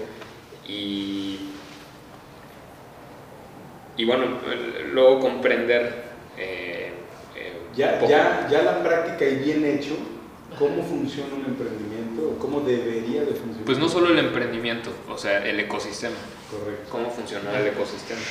[0.68, 1.50] Y,
[3.98, 4.26] y bueno,
[4.94, 6.04] luego comprender
[6.38, 6.92] eh,
[7.36, 9.96] eh, Ya, ya, ya la práctica y bien hecho,
[10.62, 12.30] ¿cómo funciona un emprendimiento?
[12.30, 13.66] o ¿Cómo debería de funcionar?
[13.66, 16.16] Pues no solo el emprendimiento, o sea, el ecosistema,
[16.52, 16.88] Correcto.
[16.92, 18.22] cómo funciona el ecosistema.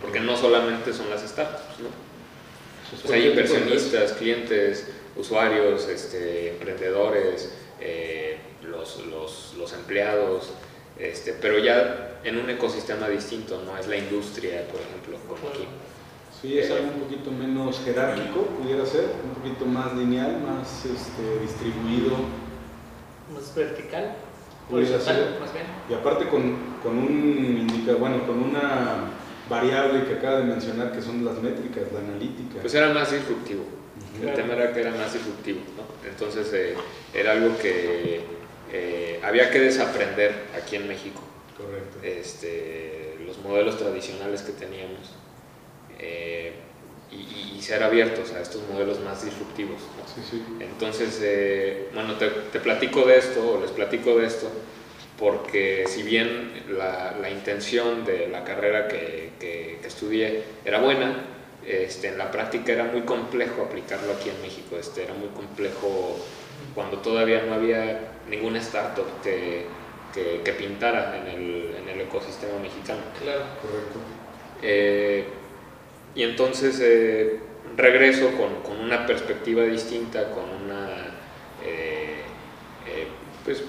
[0.00, 1.88] Porque no solamente son las startups, ¿no?
[2.90, 10.50] Pues O sea, hay inversionistas, clientes, usuarios, este, emprendedores, eh, los, los, los empleados,
[10.98, 15.66] este, pero ya en un ecosistema distinto, no es la industria, por ejemplo, como aquí.
[16.42, 21.38] Sí, es algo un poquito menos jerárquico, pudiera ser, un poquito más lineal, más este,
[21.40, 22.16] distribuido.
[23.32, 24.16] Más vertical.
[24.68, 25.40] Pudiera Horizontal, ser.
[25.40, 25.66] más bien.
[25.88, 29.04] Y aparte con, con un indica, bueno, con una
[29.48, 32.60] variable que acaba de mencionar que son las métricas, la analítica.
[32.60, 33.64] Pues era más disruptivo.
[34.20, 35.84] El tema era que era más disruptivo, ¿no?
[36.08, 36.74] Entonces eh,
[37.14, 38.20] era algo que
[38.72, 41.22] eh, había que desaprender aquí en México.
[41.56, 41.98] Correcto.
[42.02, 45.14] este, los modelos tradicionales que teníamos
[46.02, 46.52] eh,
[47.10, 49.80] y, y- y ser abiertos a estos modelos más disruptivos.
[49.96, 50.06] ¿no?
[50.14, 50.42] Sí, sí.
[50.60, 54.50] Entonces, eh, bueno, te, te platico de esto, o les platico de esto,
[55.18, 61.14] porque si bien la, la intención de la carrera que, que- que estudié era buena,
[61.66, 66.18] este, en la práctica era muy complejo aplicarlo aquí en México, este, era muy complejo
[66.74, 69.66] cuando todavía no había ninguna startup que,
[70.14, 73.00] que, que pintara en el, en el ecosistema mexicano.
[73.22, 73.42] Claro.
[73.60, 73.98] Correcto.
[74.62, 75.24] Eh,
[76.14, 77.40] y entonces, eh,
[77.76, 80.88] regreso con, con, una perspectiva distinta, con una,
[81.64, 82.22] eh,
[82.86, 83.06] eh,
[83.44, 83.64] pues,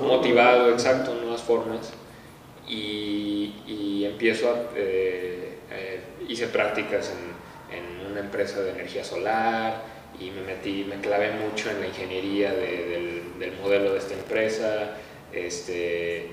[0.00, 1.92] motivado, exacto, nuevas formas,
[2.66, 4.56] y, y empiezo a,
[6.28, 7.12] hice prácticas
[7.70, 9.82] en, en, una empresa de energía solar,
[10.18, 14.96] y me metí, me clavé mucho en la ingeniería del, del, modelo de esta empresa,
[15.32, 16.30] este,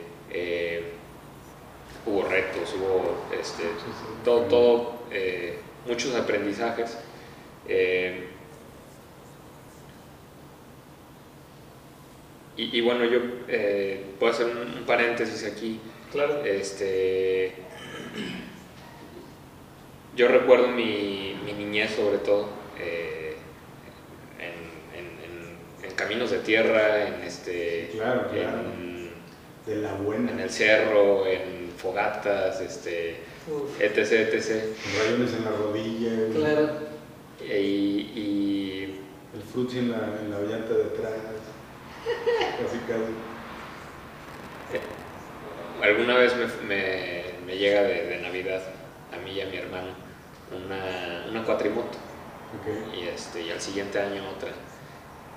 [2.06, 3.63] hubo retos, hubo este,
[4.24, 6.98] todo, todo eh, muchos aprendizajes.
[7.67, 8.28] Eh,
[12.56, 15.80] y, bueno, yo eh, puedo hacer un, paréntesis aquí.
[16.12, 16.43] Claro.
[16.43, 17.54] Este,
[20.15, 22.50] yo recuerdo mi, mi niñez sobre todo
[24.39, 28.60] en, en, caminos de tierra, en este, claro, claro.
[29.65, 30.32] de la buena.
[30.32, 33.17] en el cerro, en fogatas, este,
[33.80, 33.98] etc,
[34.34, 34.64] etc.
[35.00, 36.12] Rayones en la rodilla.
[36.34, 36.70] Claro.
[37.42, 38.84] Y,
[39.34, 41.14] el frutzi en la, en la llanta de atrás.
[42.60, 43.14] casi casi.
[44.74, 48.62] Eh, alguna vez me, me, llega de, Navidad
[49.14, 49.90] a mí y a mi hermano
[50.52, 51.98] una, una cuatrimoto.
[52.98, 54.50] Y, este, y al siguiente año otra.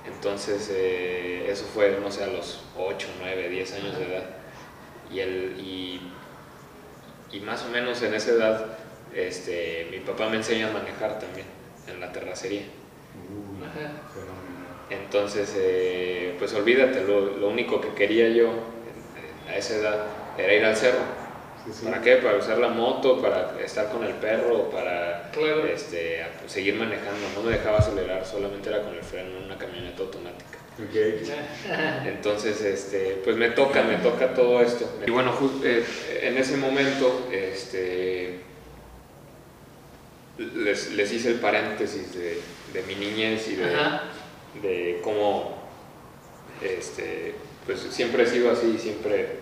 [0.07, 4.25] Entonces, eh, eso fue, no sé, a los 8, 9, 10 años de edad.
[5.12, 6.01] Y, el, y
[7.33, 8.66] y más o menos en esa edad
[9.14, 11.47] este, mi papá me enseña a manejar también
[11.88, 12.62] en la terracería.
[14.88, 18.51] Entonces, eh, pues olvídate, lo, único que quería yo
[19.49, 21.21] a esa edad era ir al cerro.
[21.85, 22.16] ¿Para qué?
[22.16, 25.31] Para usar la moto, para estar con el perro, para
[25.73, 27.29] este, seguir manejando.
[27.37, 30.59] No me dejaba acelerar, solamente era con el freno en una camioneta automática.
[32.07, 34.99] Entonces, este, pues me toca, me toca todo esto.
[35.07, 35.33] Y bueno,
[35.64, 35.85] eh,
[36.23, 38.40] en ese momento, este,
[40.38, 42.40] les, les hice el paréntesis de,
[42.73, 43.77] de mi niñez y de,
[44.62, 45.59] de, cómo,
[46.62, 47.35] este,
[47.66, 49.40] pues siempre he sido así, siempre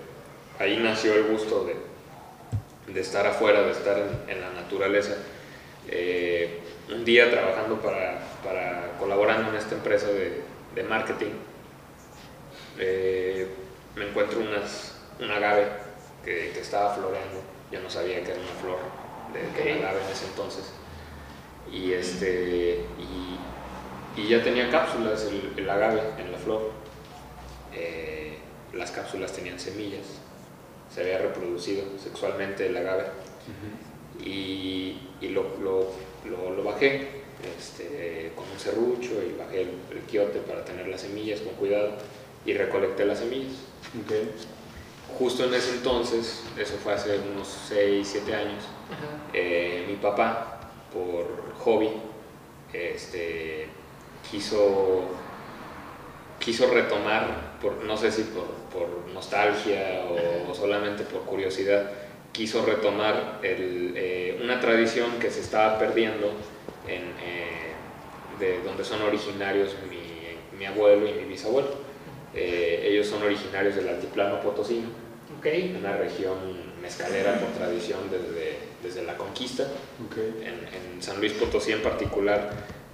[0.59, 3.96] ahí nació el gusto de, de estar afuera, de estar
[4.29, 5.16] en, la naturaleza.
[5.88, 10.42] Eh, un día trabajando para, para, colaborando en esta empresa de,
[10.78, 11.32] de marketing,
[12.78, 13.48] eh,
[13.96, 15.66] me encuentro unas, un agave
[16.24, 17.40] que, que, estaba floreando.
[17.72, 18.78] Yo no sabía que era una flor
[19.32, 20.72] de, agave en ese entonces.
[21.72, 26.70] Y, este, y, y ya tenía cápsulas el, el, agave en la flor.
[27.74, 28.38] Eh,
[28.72, 30.06] las cápsulas tenían semillas.
[30.94, 33.06] Se había reproducido sexualmente el agave.
[34.24, 35.90] Y, y lo, lo,
[36.24, 37.22] lo, bajé
[37.57, 41.92] este, con un serrucho y bajé el, el, quiote para tener las semillas con cuidado
[42.44, 43.53] y recolecté las semillas.
[45.18, 48.62] Justo en ese entonces, eso fue hace unos 6, 7 años,
[49.33, 50.61] eh, mi papá,
[50.92, 51.90] por hobby,
[52.72, 53.68] este,
[54.31, 55.03] quiso,
[56.38, 60.05] quiso retomar, por, no sé si por, por nostalgia
[60.48, 61.90] o, solamente por curiosidad,
[62.33, 66.33] quiso retomar el, eh, una tradición que se estaba perdiendo
[66.88, 67.74] en, eh,
[68.38, 71.68] de donde son originarios mi, mi, abuelo y mi bisabuelo.
[72.35, 74.88] Eh, ellos son originarios del altiplano potosino,
[75.79, 76.37] una región
[76.83, 79.66] mezcalera por tradición desde, desde la conquista.
[80.42, 82.51] En, San Luis Potosí en particular,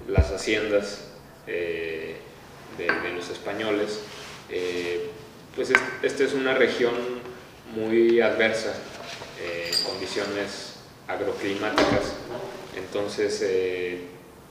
[0.08, 1.08] las haciendas
[1.46, 2.16] de,
[2.76, 4.02] de, los españoles,
[5.56, 6.92] pues esta es una región
[7.74, 8.74] muy adversa
[9.42, 10.74] en condiciones
[11.08, 12.14] agroclimáticas.
[12.76, 14.00] Entonces, eh,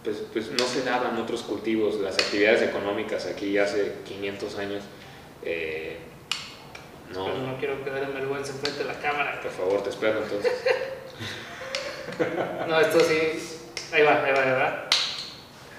[0.03, 4.83] pues, pues no se daban otros cultivos, las actividades económicas aquí hace 500 años.
[5.43, 5.97] Eh,
[7.13, 9.39] no, no quiero quedar en vergüenza frente de la cámara.
[9.41, 10.51] Por favor, te espero entonces.
[12.67, 13.61] no, esto sí.
[13.93, 14.89] Ahí va, ahí va, ahí va.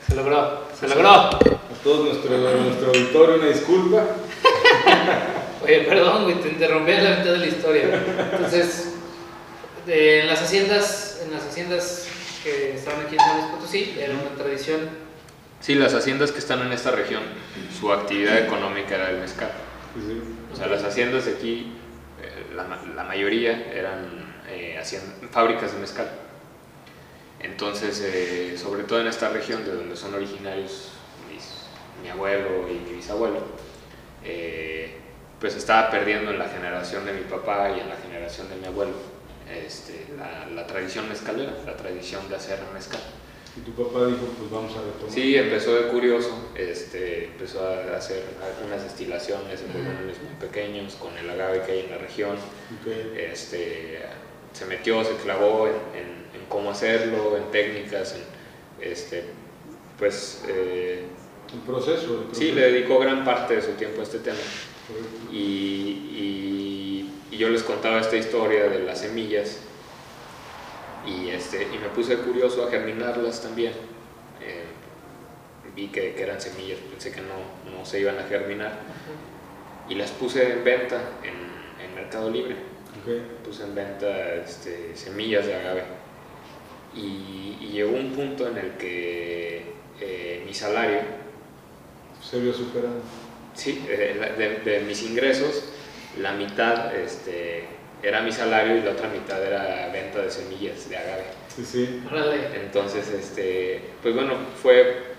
[0.07, 1.09] Se logró, se logró.
[1.09, 1.39] A
[1.83, 4.05] todos nuestro, nuestro auditorio, una disculpa.
[5.65, 8.05] Oye, perdón, güey, te interrumpí en la mitad de la historia.
[8.33, 8.95] Entonces,
[9.87, 12.07] en las haciendas, en las haciendas
[12.45, 14.81] que estaban aquí en San Luis Potosí, era una tradición.
[15.61, 17.23] Sí, las haciendas que están en esta región,
[17.77, 19.51] su actividad económica era el mezcal.
[20.53, 21.73] O sea, las haciendas de aquí,
[22.23, 22.65] eh, la,
[22.95, 24.81] la mayoría eran eh,
[25.31, 26.11] fábricas de mezcal.
[27.41, 30.91] Entonces, eh, sobre todo en esta región de donde son originarios
[32.03, 33.39] mi abuelo y mi bisabuelo,
[34.23, 34.95] eh,
[35.41, 38.67] pues estaba perdiendo en la generación de mi papá y en la generación de mi
[38.67, 39.14] abuelo
[39.51, 40.07] este,
[40.55, 43.01] la, tradición mezcalera, la tradición de hacer mezcal.
[43.57, 45.13] Y tu papá dijo, pues vamos a retomar.
[45.15, 51.17] Sí, empezó de curioso, este, empezó a hacer algunas destilaciones en volúmenes muy pequeños con
[51.17, 52.37] el agave que hay en la región.
[53.17, 54.01] Este,
[54.53, 55.75] se metió, se clavó en,
[56.35, 58.17] en, cómo hacerlo, en técnicas,
[58.81, 59.25] este,
[59.99, 61.05] pues eh,
[61.53, 62.25] El proceso.
[62.29, 62.55] el sí, proceso.
[62.57, 64.37] le dedicó gran parte de su tiempo a este tema.
[64.89, 65.33] Correcto.
[65.33, 66.74] Y, y-
[67.35, 69.59] y yo les contaba esta historia de las semillas
[71.05, 73.73] y, este, y me puse curioso a germinarlas también.
[74.41, 74.65] Eh,
[75.75, 78.79] vi que, que eran semillas, pensé que no, no se iban a germinar
[79.89, 82.55] y las puse en venta en, en Mercado Libre.
[83.03, 83.45] Ok.
[83.45, 85.83] Puse en venta este, semillas de agave
[86.95, 91.01] y, y llegó un punto en el que eh, mi salario
[92.23, 93.01] Se vio superado.
[93.55, 95.65] Sí, eh, de mis ingresos,
[96.21, 97.65] la mitad este,
[98.03, 101.25] era mi salario y la otra mitad era venta de semillas de agave.
[101.55, 102.03] Sí, sí.
[102.11, 102.49] Órale.
[102.65, 105.15] Entonces, este, pues bueno, fue,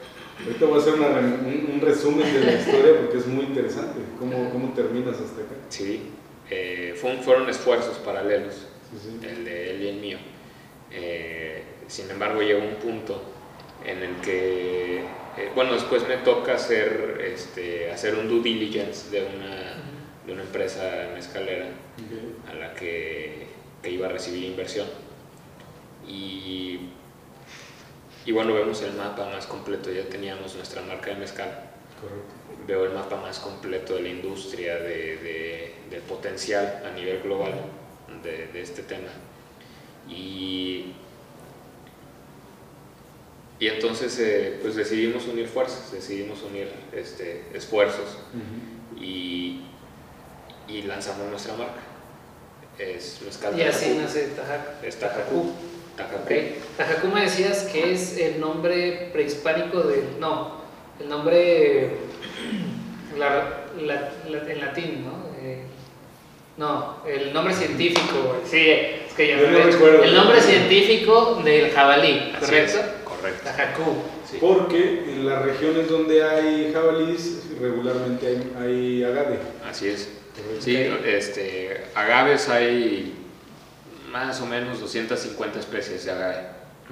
[0.45, 4.01] Ahorita voy a hacer una un, un resumen de la historia porque es muy interesante.
[4.19, 5.55] ¿Cómo, cómo terminas hasta acá?
[5.69, 6.11] sí,
[6.51, 8.53] eh, fue un- fueron esfuerzos paralelos,
[8.91, 9.25] Sí, sí.
[9.27, 10.17] el de él y el mío.
[10.91, 13.21] Eh, sin embargo, llegó un punto
[13.85, 14.97] en el que,
[15.37, 19.84] eh, bueno, después me toca hacer, este, hacer un due diligence de una,
[20.25, 21.65] de una empresa mezcalera.
[21.67, 22.49] Ok.
[22.51, 23.47] a la que,
[23.81, 24.87] que iba a recibir inversión.
[26.07, 26.79] Y,
[28.25, 31.49] y bueno, vemos el mapa más completo, ya teníamos nuestra marca de mezcal,
[32.01, 32.65] Correcto.
[32.67, 37.53] veo el mapa más completo de la industria, de, de- del potencial a nivel global
[38.23, 39.09] de, de este tema.
[40.09, 40.93] Y,
[43.59, 48.17] y entonces eh, pues decidimos unir fuerzas, decidimos unir este, esfuerzos
[48.99, 49.61] y,
[50.67, 51.81] y lanzamos nuestra marca.
[52.77, 54.83] Es Mezcal Y así nace Tajac.
[54.83, 55.53] Es Tajacú.
[55.95, 56.15] Tajacú.
[56.23, 56.31] Ok.
[56.77, 60.19] Tajacú me decías que es el nombre prehispánico del.
[60.19, 60.61] No,
[60.99, 61.91] el nombre.
[63.17, 65.25] la- la- la- en latín, ¿no?
[65.41, 65.63] Eh,
[66.57, 68.37] no, el nombre científico.
[68.45, 69.71] Sí, es que ya Yo me no he hecho.
[69.71, 70.03] recuerdo.
[70.03, 72.79] El nombre científico del jabalí, Así ¿correcto?
[72.79, 73.41] es, correcto.
[73.45, 73.83] Tajacú.
[74.29, 74.37] Sí.
[74.41, 79.39] Porque en las regiones donde hay jabalíes regularmente hay, hay agave.
[79.69, 80.09] Así es.
[80.59, 80.75] Sí,
[81.05, 83.13] este, agaves hay
[84.11, 86.37] más o menos 250 especies de agave.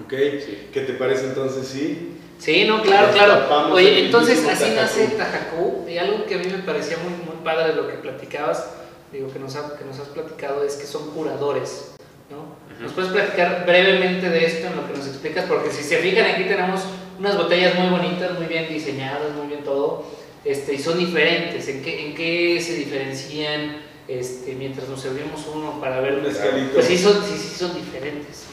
[0.03, 0.13] ¿Ok?
[0.45, 0.67] Sí.
[0.73, 1.67] ¿Qué te parece entonces?
[1.67, 2.17] Sí.
[2.39, 3.73] Sí, no, claro, claro.
[3.73, 5.17] Oye, entonces así nace Tajacú.
[5.17, 8.69] Tajacú y algo que a mí me parecía muy, muy padre de lo que platicabas,
[9.11, 11.91] digo que nos, ha- que nos has platicado, es que son curadores,
[12.29, 12.39] ¿no?
[12.73, 12.83] Ujú.
[12.83, 15.45] ¿Nos puedes platicar brevemente de esto en lo que nos explicas?
[15.45, 16.81] Porque si se fijan aquí tenemos
[17.19, 20.03] unas botellas muy bonitas, muy bien diseñadas, muy bien todo,
[20.45, 21.67] este, y son diferentes.
[21.67, 23.77] ¿En qué, en qué se diferencian
[24.07, 26.15] este, mientras nos servimos uno para ver?
[26.15, 26.73] Un mezcalito.
[26.73, 28.45] Pues sí son, sí, sí son diferentes.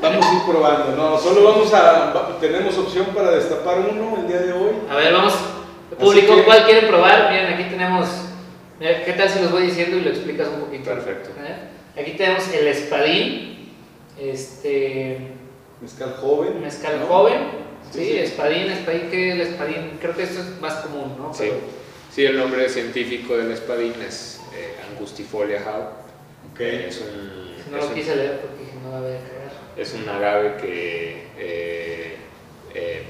[0.00, 0.96] Vamos a ir probando.
[0.96, 2.38] No, solo vamos a.
[2.40, 4.72] tenemos opción para destapar uno el día de hoy.
[4.90, 5.34] A ver, vamos.
[5.98, 7.30] Público, que- ¿cuál quieren probar?
[7.30, 8.08] Miren, aquí tenemos.
[8.80, 10.84] mira, ¿Qué tal si los voy diciendo y lo explicas un poquito?
[10.84, 11.30] Perfecto.
[11.40, 12.00] ¿Eh?
[12.00, 13.72] Aquí tenemos el espadín,
[14.18, 15.18] este.
[15.80, 16.60] Mezcal joven.
[16.60, 17.06] Mezcal ¿no?
[17.06, 17.38] joven.
[17.94, 18.18] Sí, Sí, sí.
[18.18, 21.32] espadín, espadín, que el espadín, creo que esto es más común, ¿no?
[21.32, 21.44] Sí.
[21.48, 25.82] Pero- Sí, el nombre científico del espadín es eh, Angustifolia how.
[26.52, 26.60] Ok.
[26.60, 29.52] Es un, no es lo un- quise leer porque dije, no la voy a cagar.
[29.76, 32.16] es un agave que eh,
[32.74, 33.02] eh,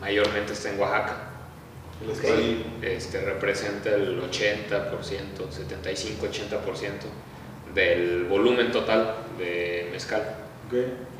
[0.00, 1.16] mayormente está en Oaxaca.
[2.02, 2.64] El espadín.
[2.82, 7.08] Este, representa el 80%, 75-80%
[7.74, 10.22] del volumen total de mezcal.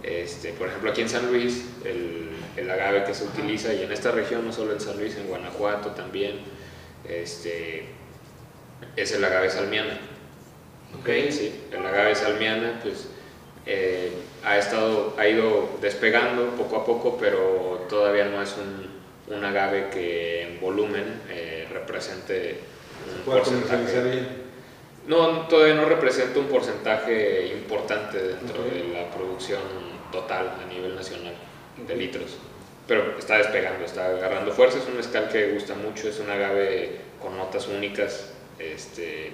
[0.02, 3.92] Este, por ejemplo, aquí en San Luis, el, el agave que se utiliza, y en
[3.92, 6.40] esta región, no solo en San Luis, en Guanajuato también,
[7.08, 7.86] este,
[8.96, 9.98] es el agave salmiana.
[10.98, 11.08] Ok.
[11.30, 13.08] Sí, el agave salmiana, pues,
[13.66, 14.12] eh,
[14.44, 19.88] ha, estado, ha ido despegando poco a poco, pero todavía no es un, un agave
[19.90, 22.58] que en volumen eh, represente
[23.06, 24.43] Se un porcentaje.
[25.06, 29.60] No, todavía no representa un porcentaje importante dentro de la producción
[30.10, 31.34] total a nivel nacional
[31.86, 32.36] de litros.
[32.88, 34.78] Pero está despegando, está agarrando fuerza.
[34.78, 38.30] Es un mezcal que gusta mucho, es un agave con notas únicas.
[38.58, 39.32] Este,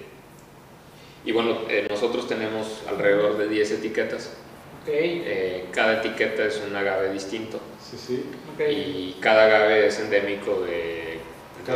[1.25, 4.33] y bueno, eh, nosotros tenemos alrededor de 10 etiquetas.
[4.83, 8.25] Ok, Eh, cada etiqueta es un agave distinto Sí, sí.
[8.55, 8.61] ok.
[8.71, 11.18] y cada agave es endémico de,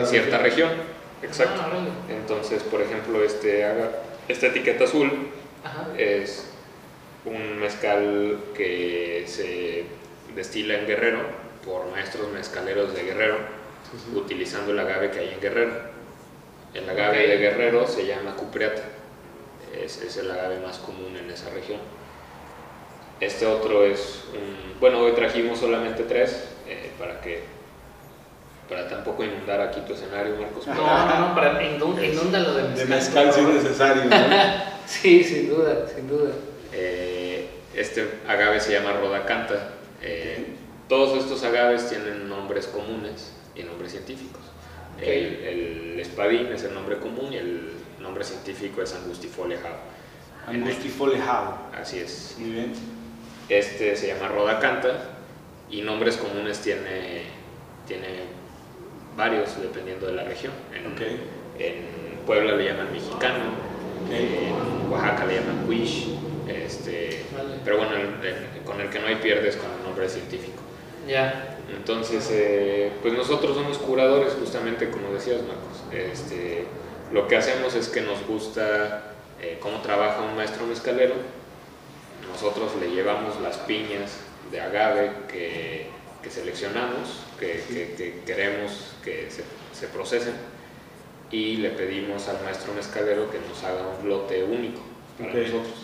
[0.07, 0.70] cierta región.
[1.25, 1.61] Exacto.
[1.62, 1.87] Ah.
[2.09, 3.66] Entonces, por ejemplo, este,
[4.29, 5.11] esta etiqueta azul
[5.64, 5.89] Ajá.
[5.97, 6.51] es
[7.25, 9.85] un mezcal que se
[10.35, 11.20] destila en Guerrero
[11.64, 13.39] por maestros mezcaleros de Guerrero,
[13.91, 14.16] sí, sí.
[14.16, 15.95] utilizando el agave que hay en Guerrero.
[16.75, 18.83] El agave de Guerrero se llama cupriata,
[19.81, 21.79] es, es el agave más común en esa región.
[23.20, 27.45] Este otro es un, bueno, hoy trajimos solamente tres eh, para que
[28.68, 30.66] para tampoco inundar aquí tu escenario, Marcos.
[30.66, 32.76] No, no, no, para inun- inúndalo de mezcal.
[32.78, 34.04] De mezcal si es necesario.
[34.04, 34.16] ¿no?
[34.86, 36.30] Sí, sin duda, sin duda.
[36.72, 39.70] Eh, este agave se llama Rodacanta.
[40.02, 40.56] Eh,
[40.88, 44.42] todos estos agaves tienen nombres comunes y nombres científicos.
[45.00, 45.08] El,
[45.94, 49.78] el espadín es el nombre común y el nombre científico es Angustifolia java.
[50.46, 51.58] Angustifoliejao.
[51.80, 52.34] Así es.
[52.38, 52.72] Muy bien.
[53.48, 54.92] Este se llama Rodacanta
[55.70, 57.22] y nombres comunes tiene,
[57.86, 58.06] tiene
[59.16, 60.52] varios dependiendo de la región.
[61.58, 63.44] En, Puebla le llaman mexicano,
[64.06, 64.12] Ok.
[64.12, 66.06] en Oaxaca le llaman quiche,
[66.48, 67.56] este, Vale.
[67.64, 70.62] pero bueno, el- el- con el que no hay pierdes con el nombre científico.
[71.06, 71.58] Ya.
[71.76, 75.82] Entonces, eh, pues nosotros somos curadores, justamente como decías, Marcos.
[75.92, 76.64] Este,
[77.12, 79.10] lo que hacemos es que nos gusta
[79.42, 81.14] eh, cómo trabaja un maestro mezcalero.
[82.30, 84.18] Nosotros le llevamos las piñas
[84.50, 85.88] de agave que,
[86.25, 88.72] que seleccionamos, que, que- que queremos
[89.05, 89.45] que se,
[89.79, 90.33] se procesen,
[91.31, 94.81] y le pedimos al maestro mezcalero que nos haga un lote único
[95.18, 95.37] para Ok.
[95.37, 95.75] nosotros.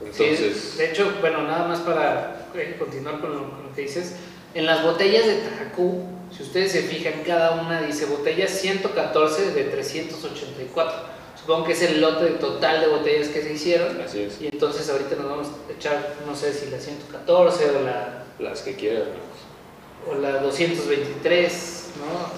[0.00, 3.82] Entonces, Sí, de hecho, bueno, nada más para eh, continuar con lo, con lo que
[3.82, 4.14] dices,
[4.54, 6.04] en las botellas de Tajacú,
[6.36, 11.16] si ustedes se fijan, cada una dice botella 114 de 384.
[11.40, 14.00] Supongo que es el lote total de botellas que se hicieron.
[14.00, 14.40] así es.
[14.40, 18.60] Y entonces ahorita nos vamos a echar, no sé si la 114 o la, Las
[18.62, 20.08] que quieras, Marcos.
[20.08, 22.30] o la 223, ¿no?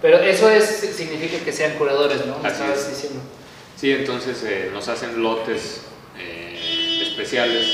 [0.00, 2.36] Pero eso es, significa que sean curadores, ¿no?
[2.42, 2.88] Así es.
[2.90, 3.20] diciendo.
[3.76, 5.82] Sí, entonces eh, nos hacen lotes
[6.18, 7.66] eh, especiales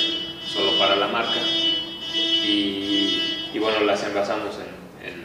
[0.46, 1.36] solo para la marca
[2.44, 5.20] y, y bueno, las envasamos en, en,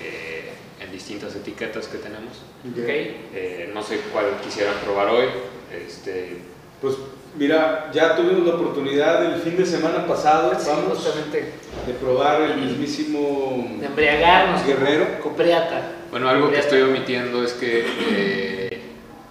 [0.00, 2.36] eh, en distintas etiquetas que tenemos.
[2.70, 2.78] Ok.
[2.88, 5.26] Eh, no sé cuál quisieran probar hoy.
[5.72, 6.36] Este,
[6.80, 6.94] Pues
[7.36, 11.52] mira, ya tuvimos la oportunidad el fin de semana pasado, Sí, vamos, justamente
[11.86, 14.64] de probar el mismísimo de embriagarnos.
[14.66, 15.20] Guerrero.
[15.22, 15.82] Copriata.
[16.10, 18.80] bueno, algo que estoy omitiendo es que eh,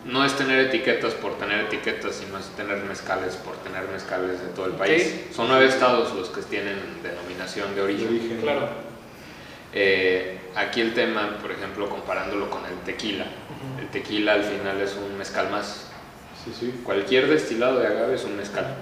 [0.06, 4.48] no es tener etiquetas por tener etiquetas, sino es tener mezcales por tener mezcales de
[4.48, 5.28] todo el país.
[5.34, 8.08] Son nueve estados los que tienen denominación de de origen.
[8.08, 8.38] origen.
[8.42, 8.70] Claro.
[9.74, 13.26] Eh, aquí el tema, por ejemplo, comparándolo con el tequila.
[13.80, 15.91] El tequila al final es un mezcal más.
[16.44, 16.82] Sí, sí.
[16.84, 18.76] Cualquier destilado de agave es un mezcal.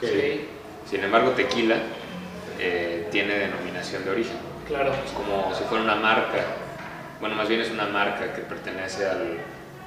[0.00, 0.46] Sí,
[0.88, 1.76] Sin embargo, tequila
[2.58, 4.36] eh, tiene denominación de origen.
[4.66, 4.92] claro.
[5.04, 6.44] Es como si fuera una marca.
[7.20, 9.38] Bueno, más bien es una marca que pertenece al,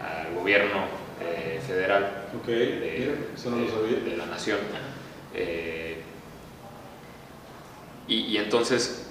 [0.01, 0.85] al gobierno
[1.21, 3.99] eh, federal de, mira, eso no lo de- sabía.
[4.11, 4.57] de la nación.
[5.33, 5.97] Eh,
[8.07, 9.07] y, y entonces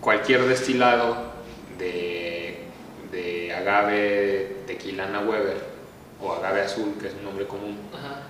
[0.00, 1.32] cualquier destilado
[1.78, 2.58] de,
[3.10, 5.56] de agave tequilana Weber
[6.20, 8.22] o agave azul, que es un nombre común, Ajá.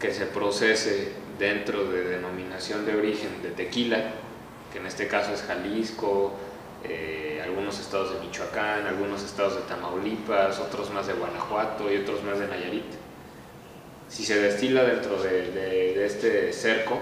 [0.00, 3.98] Que se procese dentro de denominación de origen de tequila,
[4.72, 6.32] que en este caso es Jalisco,
[6.84, 12.22] eh, algunos estados de Michoacán, algunos estados de Tamaulipas, otros más de Guanajuato y otros
[12.24, 12.84] más de Nayarit.
[14.08, 16.98] Si se destila dentro de, de- de este cerco,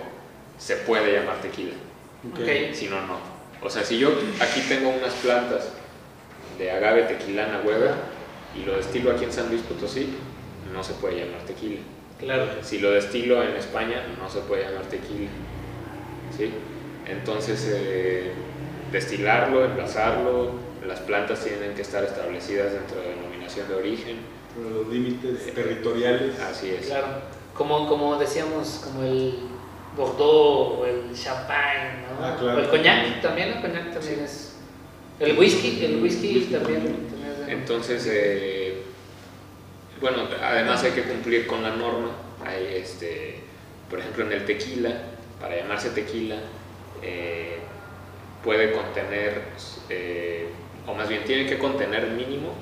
[0.58, 1.74] se puede llamar tequila,
[2.32, 2.38] Ok.
[2.40, 2.74] Ok.
[2.74, 3.16] si no, no.
[3.62, 4.10] O sea, si yo
[4.40, 5.68] aquí tengo unas plantas
[6.58, 7.92] de agave tequilana Weber
[8.56, 10.08] y lo destilo aquí en San Luis Potosí,
[10.72, 11.80] no se puede llamar tequila.
[12.18, 12.46] Claro.
[12.62, 15.28] Si lo destilo en España, no se puede llamar tequila.
[16.36, 16.50] ¿sí?
[17.06, 18.32] Entonces, eh,
[18.92, 20.52] destilarlo, envasarlo,
[20.86, 24.16] las plantas tienen que estar establecidas dentro de denominación de origen.
[24.60, 26.38] Los límites territoriales.
[26.40, 26.86] Así es.
[26.86, 27.06] Claro.
[27.54, 29.34] Como, como decíamos, como el
[29.96, 32.24] Bordeaux o el Champagne, ¿no?
[32.24, 32.58] Ah, claro.
[32.58, 34.56] O el coñac también, el coñac también es.
[35.20, 36.82] El whisky, el whisky, Whisky también.
[36.82, 37.21] también.
[37.52, 38.82] Entonces, eh,
[40.00, 42.10] bueno, además hay que cumplir con la norma.
[42.44, 43.40] Hay, este,
[43.90, 44.90] por ejemplo, en el tequila,
[45.38, 46.36] para llamarse tequila,
[47.02, 47.58] eh,
[48.42, 49.42] puede contener,
[49.90, 50.46] eh,
[50.86, 52.54] o más bien tiene que contener mínimo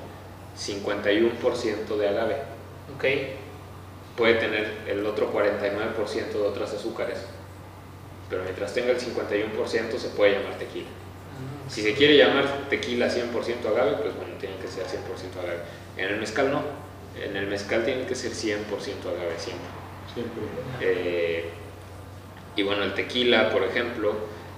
[0.57, 2.35] 51% de agave.
[2.93, 3.05] Ok.
[4.17, 7.25] Puede tener el otro 49% de otras azúcares,
[8.29, 10.89] pero mientras tenga el 51% se puede llamar tequila.
[11.69, 15.59] Si se quiere llamar tequila 100% agave, pues bueno, tiene que ser 100% agave.
[15.97, 16.61] En el mezcal no.
[17.23, 18.59] En el mezcal tiene que ser 100%
[19.05, 19.67] agave siempre.
[20.13, 20.41] Siempre.
[20.81, 21.49] Eh,
[22.55, 24.13] y bueno, el tequila, por ejemplo,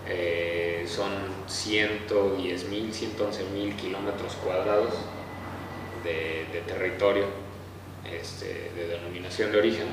[0.07, 1.11] eh, son
[1.47, 4.93] 110 mil, 111 mil kilómetros cuadrados
[6.03, 7.25] de, de territorio
[8.11, 9.88] este, de denominación de origen.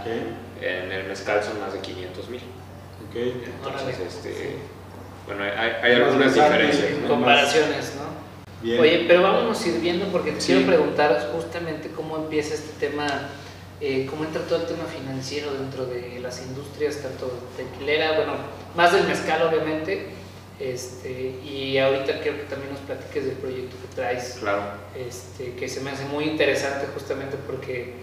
[0.00, 0.62] Ok.
[0.62, 2.40] En el mezcal son más de 500 mil.
[3.08, 3.16] Ok.
[3.16, 4.06] Entonces, Órale.
[4.06, 4.56] este,
[5.26, 6.90] bueno, hay, algunas diferencias.
[7.02, 7.08] ¿no?
[7.08, 8.04] Comparaciones, ¿no?
[8.62, 8.80] Bien.
[8.80, 10.52] Oye, pero vámonos sirviendo porque te Sí.
[10.52, 13.06] quiero preguntar justamente cómo empieza este tema,
[13.80, 18.32] eh, cómo entra todo el tema financiero dentro de las industrias, tanto tequilera, bueno,
[18.74, 20.06] más del mezcal obviamente,
[20.60, 24.62] este, y ahorita quiero que también nos platiques del proyecto que traes, Claro.
[24.96, 27.94] este, que se me hace muy interesante justamente porque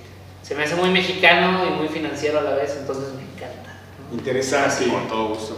[0.43, 3.79] se me hace muy mexicano y muy financiero a la vez, entonces me encanta.
[4.11, 4.17] ¿no?
[4.17, 4.87] Interesante.
[4.89, 5.57] Con todo gusto.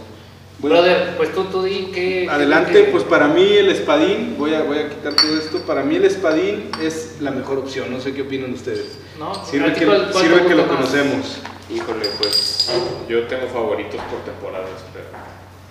[0.58, 2.28] Brother, pues tú, tú di que...
[2.30, 5.82] Adelante, que- pues para mí el espadín, voy a, voy a quitar todo esto, para
[5.82, 8.98] mí el espadín es la mejor opción, no sé qué opinan ustedes.
[9.18, 9.34] ¿No?
[9.44, 10.76] Sirve ¿A ti que, cuál- cuál sirve que lo más?
[10.76, 11.38] conocemos.
[11.70, 12.70] Híjole, pues
[13.08, 15.06] yo tengo favoritos por temporadas, pero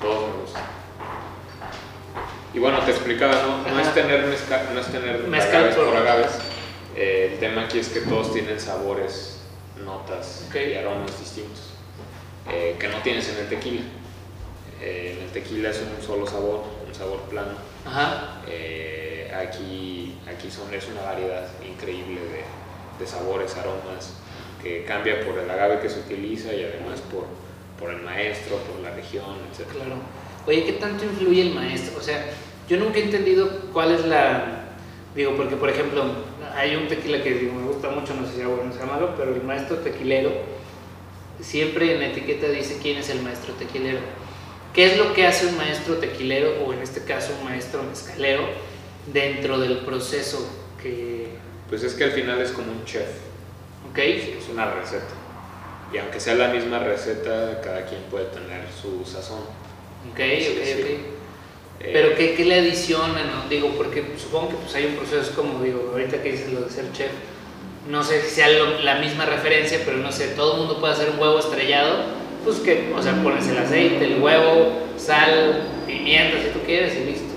[0.01, 0.63] todos me gustan.
[2.53, 3.33] Y bueno, te explicaba,
[3.65, 6.31] no, no es tener mezcal, no es tener Mezcal agaves por- agaves.
[6.95, 9.39] Eh, el tema aquí es que todos tienen sabores,
[9.83, 10.55] notas Ok.
[10.69, 11.61] y aromas distintos
[12.51, 13.81] eh, que no tienes en el tequila.
[14.83, 17.53] Eh, en el tequila es un solo sabor, un sabor plano.
[17.85, 18.41] Ajá.
[18.47, 22.43] Eh, aquí aquí son, es una variedad increíble de,
[22.99, 24.15] de sabores, aromas,
[24.61, 27.25] que cambia por el agave que se utiliza y además por,
[27.79, 29.69] por el maestro, por la región, etc.
[29.71, 29.95] Claro.
[30.45, 31.97] Oye, ¿qué tanto influye el maestro?
[31.97, 32.25] O sea,
[32.67, 34.59] yo nunca he entendido cuál es la...
[35.15, 36.03] Digo, porque por ejemplo,
[36.55, 38.85] hay un tequila que digo, me gusta mucho, no sé si sea bueno o sea
[38.85, 40.31] malo, pero el maestro tequilero
[41.39, 43.99] siempre en la etiqueta dice quién es el maestro tequilero.
[44.73, 48.43] ¿Qué es lo que hace un maestro tequilero, o en este caso un maestro mezcalero,
[49.11, 50.47] dentro del proceso
[50.81, 51.27] que...
[51.69, 53.07] Pues es que al final es como un chef,
[53.91, 53.97] ¿Ok?
[53.99, 55.13] es una receta.
[55.93, 59.41] Y aunque sea la misma receta, cada quien puede tener su sazón.
[60.11, 60.89] Ok, Sí, ok, ok.
[61.79, 63.27] Eh, Pero ¿qué, qué le adicionan?
[63.31, 63.49] no?
[63.49, 66.61] Digo, porque supongo que pues, hay un proceso, es como digo, ahorita que dices lo
[66.61, 67.11] de ser chef,
[67.89, 70.93] no sé si sea lo- la misma referencia, pero no sé, todo el mundo puede
[70.93, 72.05] hacer un huevo estrellado,
[72.43, 77.05] pues que, o sea, pones el aceite, el huevo, sal, pimienta si tú quieres y
[77.05, 77.33] listo.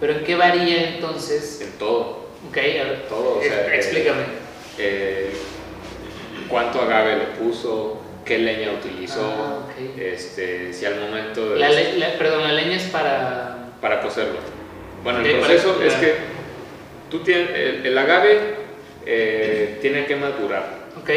[0.00, 1.60] Pero ¿en qué varía entonces?
[1.62, 3.38] En todo, Ok, a ver, todo.
[3.38, 4.22] o sea, ex- eh, explícame.
[4.78, 5.30] eh,
[6.48, 9.98] cuánto agave le puso, qué leña utilizó, Ah, ok.
[10.00, 13.70] este, si al momento de La le- la- perdón, la leña es para...
[13.80, 14.38] para cocerlo.
[15.02, 16.14] Bueno, Ok, el proceso para- es que
[17.10, 18.38] tú tienes, el, el agave
[19.06, 21.10] eh, tiene que madurar Ok,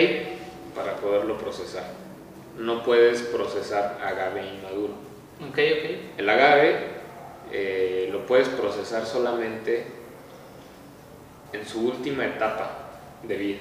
[0.76, 1.84] para poderlo procesar.
[2.58, 4.94] No puedes procesar agave inmaduro.
[5.42, 6.18] ok, ok.
[6.18, 6.80] El agave
[7.52, 9.86] eh, lo puedes procesar solamente
[11.54, 12.72] en su última etapa
[13.24, 13.60] de vida.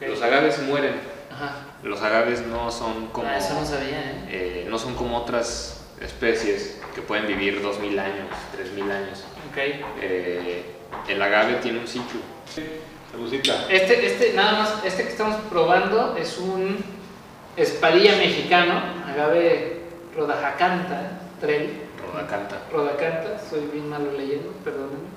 [0.00, 0.04] Mm.
[0.08, 0.94] Los agaves mueren.
[1.30, 1.66] Ajá.
[1.82, 4.24] Los agaves no son como Ah, eso no sabía, ¿eh?
[4.28, 9.24] eh, no son como otras especies que pueden vivir 2000 años, 3000 años.
[9.50, 9.58] Ok.
[10.00, 10.62] Eh,
[11.08, 12.20] el agave tiene un ciclo.
[13.12, 13.66] Salucita.
[13.70, 16.82] Este, este, nada más, este que estamos probando es un
[17.62, 19.80] espadilla mexicano, agave
[20.16, 21.70] rodajacanta, trel,
[22.12, 22.56] Rodacanta.
[22.72, 25.08] rodacanta, soy bien malo leyendo, perdónenme.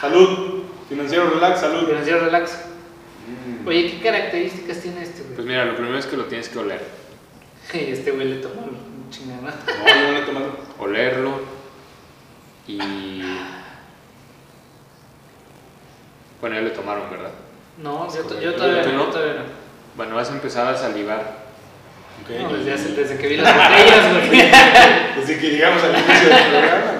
[0.00, 0.62] Salud.
[0.88, 1.86] Financiero Relax, salud.
[1.86, 2.52] Financiero relax.
[3.26, 3.66] Mm.
[3.68, 5.48] Oye, ¿qué características tiene este Pues güey?
[5.48, 6.82] mira, lo primero es que lo tienes que oler.
[7.74, 9.54] Este güey le tomó un chingada.
[9.66, 10.46] No, yo no le he tomado.
[10.78, 11.40] Olerlo
[12.66, 13.20] y...
[16.40, 17.30] Bueno, ya le tomaron, ¿verdad?
[17.82, 19.06] No, yo, yo yo todavía no.
[19.96, 21.47] Bueno, vas a empezar a salivar.
[22.22, 22.30] Ok.
[22.40, 24.30] No, desde, hace- desde que vi las botellas, güey.
[25.18, 26.92] Desde que llegamos al inicio del programa.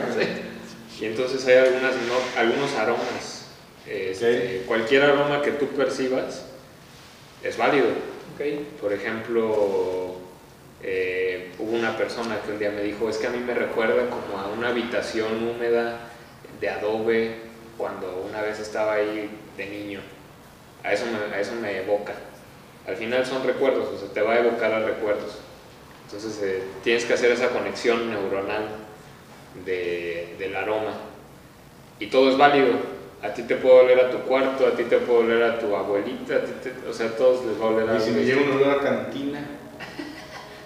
[1.00, 3.46] Y entonces hay algunas no- algunos aromas.
[3.86, 6.44] Este, Cualquier aroma que tú percibas
[7.42, 7.86] es válido.
[8.80, 10.16] Por ejemplo,
[10.82, 14.08] eh, hubo una persona que un día me dijo, es que a mí me recuerda
[14.10, 15.98] como a una habitación húmeda
[16.60, 17.36] de adobe
[17.76, 20.00] cuando una vez estaba ahí de niño.
[20.84, 22.12] A eso me, a eso me evoca.
[22.88, 25.36] Al final son recuerdos, o sea, te va a evocar a recuerdos.
[26.06, 28.66] Entonces eh, tienes que hacer esa conexión neuronal
[29.66, 30.94] de- del aroma.
[32.00, 32.72] Y todo es válido.
[33.22, 35.74] A ti te puede oler a tu cuarto, a ti te puede oler a tu
[35.76, 38.06] abuelita, a ti te- o sea, a todos les va a oler a Y si
[38.08, 39.40] algo me llega un olor a cantina.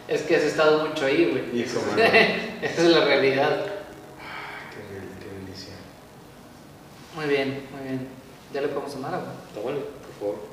[0.06, 1.58] Es que has estado mucho ahí, güey.
[1.58, 1.80] Y eso.
[2.62, 3.64] Esa es la realidad.
[4.70, 5.74] Qué, del- qué delicia.
[7.16, 8.06] Muy bien, muy bien.
[8.52, 9.32] ¿Ya le podemos tomar agua?
[9.48, 10.51] Está bueno, por favor.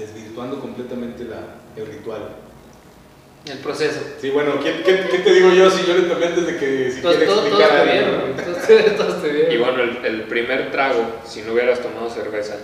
[0.00, 1.40] Desvirtuando completamente la,
[1.76, 2.36] el ritual.
[3.46, 4.00] El proceso.
[4.20, 6.90] Sí, bueno, ¿qué, qué, qué te digo yo si yo le tomé antes de que
[6.90, 9.52] si Todo, todo, todo explicar está algo, bien.
[9.52, 12.56] Y bueno, el, el primer trago, si no hubieras tomado cerveza,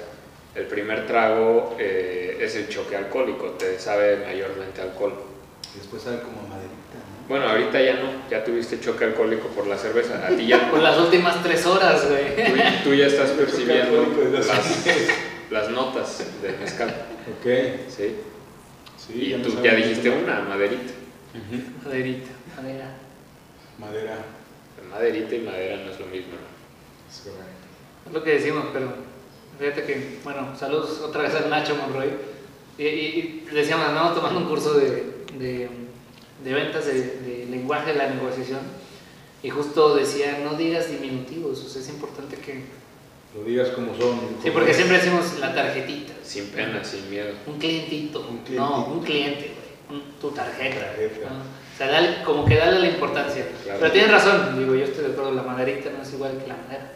[0.55, 5.14] el primer trago eh, es el choque alcohólico, te sabe mayormente alcohol.
[5.74, 7.28] Después sabe como maderita, ¿no?
[7.28, 10.26] Bueno, ahorita ya no, ya tuviste choque alcohólico por la cerveza.
[10.26, 12.47] A ti ya, Por las últimas tres horas, güey.
[12.47, 14.49] tú, tú ya estás percibiendo las,
[15.51, 16.88] las notas del mezcal.
[17.38, 17.47] Ok.
[17.88, 18.16] ¿sí?
[18.97, 20.92] Sí, y ya no tú ya dijiste una, maderita.
[21.34, 21.62] Ujú.
[21.88, 22.94] Maderita, madera.
[23.78, 24.18] Madera.
[24.90, 26.32] Maderita y madera no es lo mismo.
[27.11, 27.44] Es correcto.
[28.07, 28.92] Es lo que decimos, pero
[29.59, 32.11] fíjate que, bueno, saludos otra vez al Nacho Monroy.
[32.78, 35.68] Y, y- y decíamos, andamos tomando un curso de, de,
[36.44, 38.61] de ventas de, de lenguaje de la negociación.
[39.42, 42.64] Y justo decía, no digas diminutivos, o sea, es importante que...
[43.37, 44.18] Lo digas como son.
[44.43, 44.76] Sí, porque es.
[44.76, 46.12] siempre decimos la tarjetita.
[46.22, 47.32] Sin pena, sin miedo.
[47.47, 48.20] Un clientito.
[48.20, 48.61] Un clientito.
[48.62, 49.53] No, un cliente,
[49.89, 50.03] güey.
[50.20, 50.87] tu tarjeta.
[50.87, 51.28] Tarjeta.
[51.30, 51.37] ¿no?
[51.37, 53.47] O sea, dale- como que dale la importancia.
[53.64, 53.78] Claro.
[53.80, 56.57] Pero tienes razón, digo, yo estoy de acuerdo, la maderita no es igual que la
[56.57, 56.93] madera.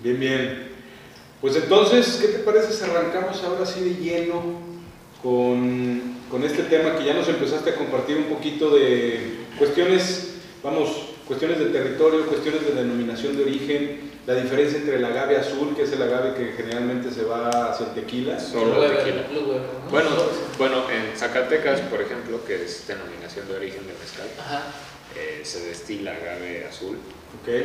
[0.00, 0.68] Bien, bien.
[1.40, 4.42] Pues entonces, ¿qué te parece si arrancamos ahora sí de lleno
[5.22, 10.88] con, con este tema que ya nos empezaste a compartir un poquito de cuestiones, vamos,
[11.26, 15.82] cuestiones de territorio, cuestiones de denominación de origen, la diferencia entre el agave azul, que
[15.82, 19.22] es el agave que generalmente se va hacia el tequila, Solo Weber, tequila.
[19.90, 20.10] Bueno,
[20.58, 24.62] bueno, en Zacatecas, por ejemplo, que es denominación de origen de mezcal, Ajá.
[25.16, 26.96] eh, se destila agave azul,
[27.42, 27.64] ¿ok?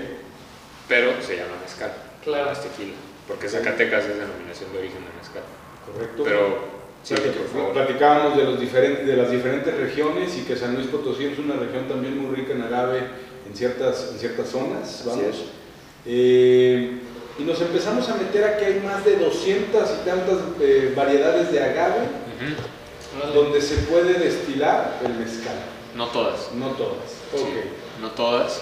[0.87, 1.91] pero se llama mezcal,
[2.23, 2.45] Claro.
[2.45, 2.93] no es tequila,
[3.27, 5.43] porque Zacatecas es denominación de origen de mezcal.
[5.85, 6.23] Correcto.
[6.23, 6.57] Pero,
[7.03, 7.73] sí, Platic- por favor.
[7.73, 11.55] Platicábamos de, los diferentes, de las diferentes regiones y que San Luis Potosí es una
[11.55, 13.01] región también muy rica en agave
[13.47, 15.01] en ciertas, en ciertas zonas.
[15.01, 15.35] Así Vamos.
[16.07, 16.99] Eh,
[17.37, 21.51] y nos empezamos a meter a que hay más de 200 y tantas eh, variedades
[21.51, 22.07] de agave
[23.33, 25.55] donde se puede destilar el mezcal.
[25.95, 26.51] No todas.
[26.53, 27.09] No todas.
[27.35, 27.45] Sí,
[28.01, 28.61] no todas.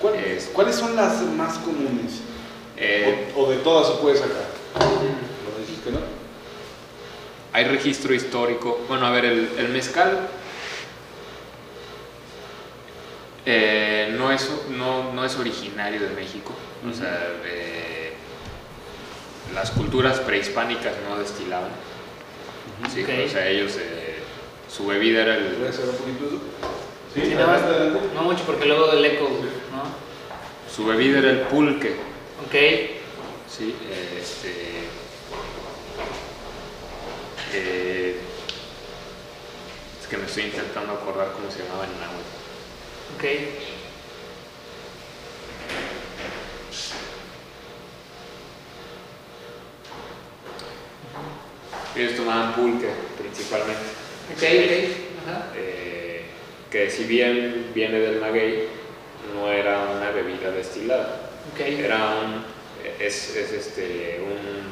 [0.00, 2.20] ¿Cuál- Es- ¿Cuáles son las más comunes?
[2.76, 4.44] Eh, O, o de todas se puede sacar.
[4.80, 5.98] ¿No dices que no?
[7.52, 8.78] hay registro histórico.
[8.88, 10.28] Bueno, a ver, el, el mezcal
[13.46, 16.52] eh, no, es, no, no es originario de México.
[16.88, 18.12] O sea, eh,
[19.54, 21.70] las culturas prehispánicas no destilaban.
[22.92, 23.02] Sí.
[23.02, 24.16] O sea, ellos, eh,
[24.74, 25.44] su bebida era el...
[25.54, 26.40] ¿Puedes hacer un poquito eso?
[27.14, 28.14] Sí, Sí, nada más- adelante, adelante.
[28.14, 29.28] No mucho porque luego del eco,
[29.72, 30.72] ¿no?
[30.74, 31.96] Su bebida era el pulque.
[32.44, 32.54] Ok.
[33.50, 33.74] Sí,
[34.18, 34.86] este.
[37.54, 38.20] eh,
[40.00, 42.36] es que me estoy intentando acordar cómo se llamaba en náhuatl.
[43.16, 43.24] Ok.
[51.96, 52.88] Ellos tomaban pulque
[53.18, 53.82] principalmente,
[54.32, 55.28] Ok, ok.
[55.28, 55.46] Ajá.
[55.56, 56.22] eh,
[56.70, 58.68] que si bien viene del maguey,
[59.34, 61.30] no era una bebida destilada.
[61.58, 62.44] Era un.
[63.00, 64.20] Es, es este.
[64.22, 64.62] Un.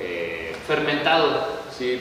[0.00, 1.62] eh, Fermentado.
[1.76, 2.00] Sí,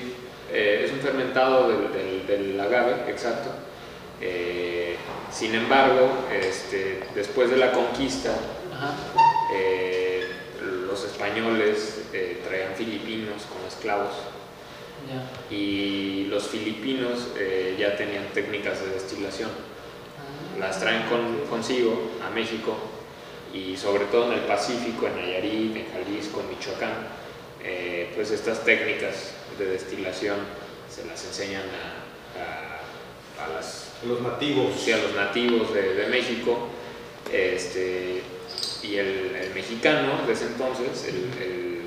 [0.52, 3.50] eh, es un fermentado del, del- del agave, exacto.
[4.22, 4.96] Eh,
[5.32, 8.30] sin embargo, este, después de la conquista,
[8.74, 8.94] Ajá.
[9.56, 10.13] eh,
[10.94, 14.14] los españoles eh, traían filipinos como esclavos
[15.50, 19.50] y los filipinos eh, ya tenían técnicas de destilación.
[19.50, 20.60] Ah.
[20.60, 22.78] Las traen con- consigo a México
[23.54, 26.94] y sobre todo en el Pacífico, en Nayarit, en Jalisco, en Michoacán,
[27.64, 30.38] eh, pues estas técnicas de destilación
[30.90, 34.80] se las enseñan a, a- a las, Los nativos.
[34.80, 36.68] sí, a los nativos de, de México
[37.32, 38.22] este,
[38.84, 41.82] y el, el mexicano de ese entonces, el- el,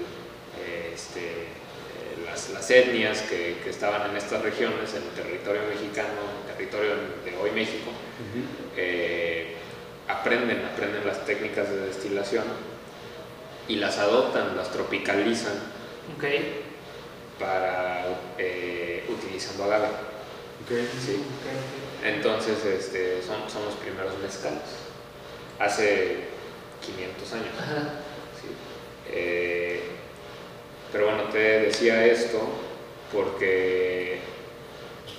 [0.65, 5.63] eh, este, eh, las, las etnias que, que estaban en estas regiones, en el territorio
[5.69, 6.09] mexicano,
[6.45, 6.91] en el territorio
[7.25, 7.91] de hoy México,
[8.77, 9.55] eh,
[10.09, 12.45] aprenden, aprenden las técnicas de destilación
[13.69, 15.55] y las adoptan, las tropicalizan
[16.17, 16.25] Ok.
[17.39, 18.05] para
[18.39, 19.89] eh, utilizando agave.
[21.05, 21.23] Sí.
[22.05, 24.63] Entonces este, son, son los primeros mezcales.
[25.59, 26.36] Hace
[26.81, 27.47] 500 años.
[28.41, 28.49] Sí.
[29.11, 29.83] Eh,
[30.93, 32.41] pero bueno, te decía esto
[33.13, 34.21] porque...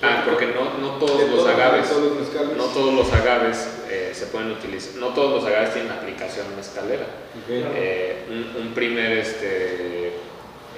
[0.00, 1.88] Ah, porque no, no todos los agaves...
[1.88, 2.56] todos los mezcales.
[2.56, 7.06] No todos los agaves eh, se pueden utilizar, no todos los agaves tienen aplicación mezcalera.
[7.48, 10.12] Eh, un, un primer, este,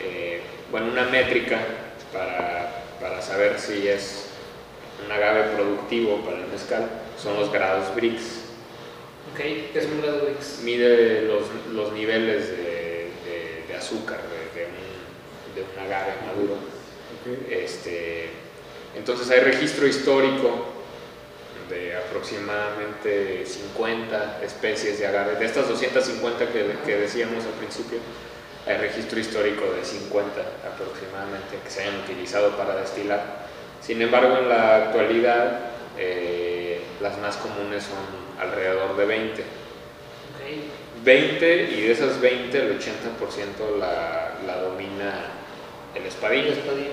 [0.02, 1.58] eh, bueno, una métrica
[2.12, 4.26] para, para saber si es
[5.04, 6.88] un agave productivo para el mezcal
[7.20, 8.49] son los grados Brix.
[9.32, 9.38] Ok.
[9.38, 10.60] ¿Qué es un grado X?
[10.64, 16.54] Mide los, los niveles de, de- de azúcar de, de un, de un agave maduro.
[16.54, 17.50] Ok.
[17.50, 18.30] Este,
[18.96, 20.66] entonces hay registro histórico
[21.68, 25.36] de aproximadamente 50 especies de agave.
[25.36, 27.98] De estas 250 que, que decíamos al principio,
[28.66, 30.40] hay registro histórico de 50
[30.74, 33.48] aproximadamente que se hayan utilizado para destilar.
[33.80, 35.60] Sin embargo, en la actualidad,
[35.96, 36.69] eh,
[37.00, 37.98] las más comunes son
[38.46, 39.40] alrededor de 20.
[39.42, 41.04] Ok.
[41.04, 45.12] 20 y de esas 20, el 80% la, la domina
[45.94, 46.40] el espadín.
[46.44, 46.88] El espadín.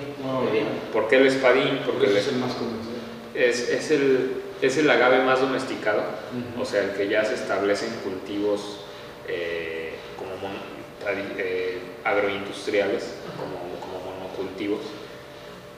[0.52, 0.68] Bien.
[0.94, 1.80] ¿Por qué el espadín?
[1.86, 2.96] Porque el es el más comercial.
[3.36, 6.62] es, es el, es el agave más domesticado, Ujú.
[6.62, 8.80] o sea, el que ya se establece en cultivos
[9.28, 10.78] eh, como mon-
[11.38, 14.80] eh, agroindustriales, como, como monocultivos,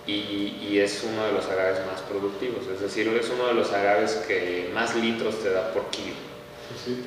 [0.10, 3.72] y, y es uno de los agaves más productivos, es decir, es uno de los
[3.72, 6.16] agaves que más litros te da por kilo.
[6.84, 7.04] Sí.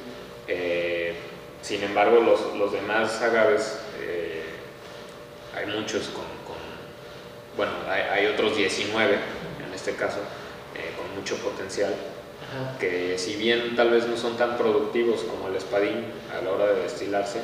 [0.49, 1.15] Eh,
[1.63, 4.43] sin embargo, los, los demás agaves, eh,
[5.57, 6.63] hay muchos con, con-
[7.57, 9.15] bueno, hay, hay otros 19
[9.67, 10.19] en este caso,
[10.75, 12.79] eh, con mucho potencial, Ajá.
[12.79, 16.05] que si bien tal vez no son tan productivos como el espadín
[16.37, 17.41] a la hora de destilarse,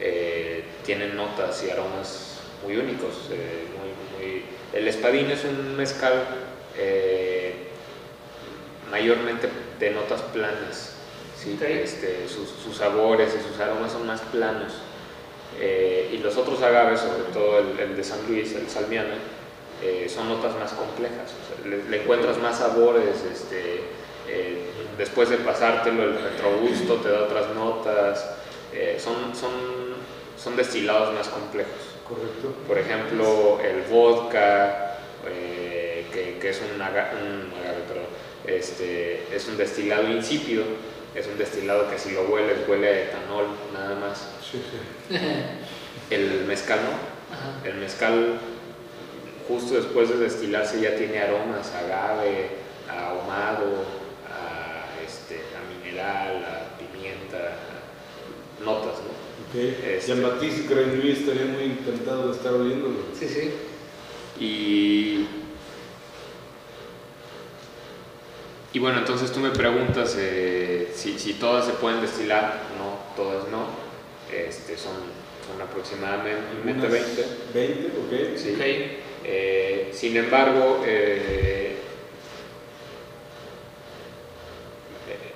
[0.00, 3.28] eh, tienen notas y aromas muy únicos.
[3.32, 3.89] eh, muy-
[4.72, 6.12] El espadín es un mezcal
[6.76, 7.54] eh,
[8.90, 9.48] mayormente
[9.80, 10.96] de notas planas.
[11.42, 14.74] Este, sus, sus sabores y sus aromas son más planos.
[15.58, 19.14] Eh, y los otros agaves, sobre todo el, el de San Luis, el salmiano,
[19.82, 21.32] eh, son notas más complejas.
[21.32, 23.80] o sea, le, le encuentras más sabores, este,
[24.98, 28.36] después de pasártelo el retrogusto te da otras notas,
[28.98, 29.50] son, son,
[30.36, 31.89] son destilados más complejos.
[32.10, 32.54] Correcto.
[32.66, 34.96] Por ejemplo, el vodka,
[35.26, 38.06] eh, que, que es un, aga- un agave, perdón,
[38.46, 40.64] este, es un destilado insípido,
[41.14, 44.28] es un destilado que si lo hueles huele a etanol nada más.
[44.50, 44.60] Sí,
[45.08, 45.16] sí.
[46.10, 46.90] El mezcal no,
[47.36, 47.64] Ajá.
[47.68, 48.38] el mezcal
[49.46, 52.48] justo después de destilarse ya tiene aromas, a agave,
[52.88, 53.84] a ahumado,
[54.28, 59.19] a, este, a mineral, a pimienta, a notas, ¿no?
[59.50, 59.56] Ok.
[59.56, 62.96] Este- Jean-Baptiste Grenouille estaría muy encantado de estar oliéndolo.
[63.18, 63.50] Sí, sí.
[64.38, 65.26] Y,
[68.72, 72.60] y bueno, entonces tú me preguntas eh, si, si todas se pueden destilar.
[72.78, 73.66] No, todas no.
[74.32, 74.94] Este, son,
[75.50, 77.26] son aproximadamente Unas 20.
[77.52, 78.36] 20, ok.
[78.36, 78.56] Sí.
[79.24, 81.74] Eh, sin embargo, eh,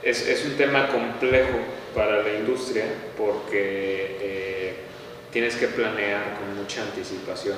[0.02, 1.58] es, es un tema complejo
[1.94, 2.84] para la industria
[3.16, 4.74] porque eh,
[5.32, 7.56] tienes que planear con mucha anticipación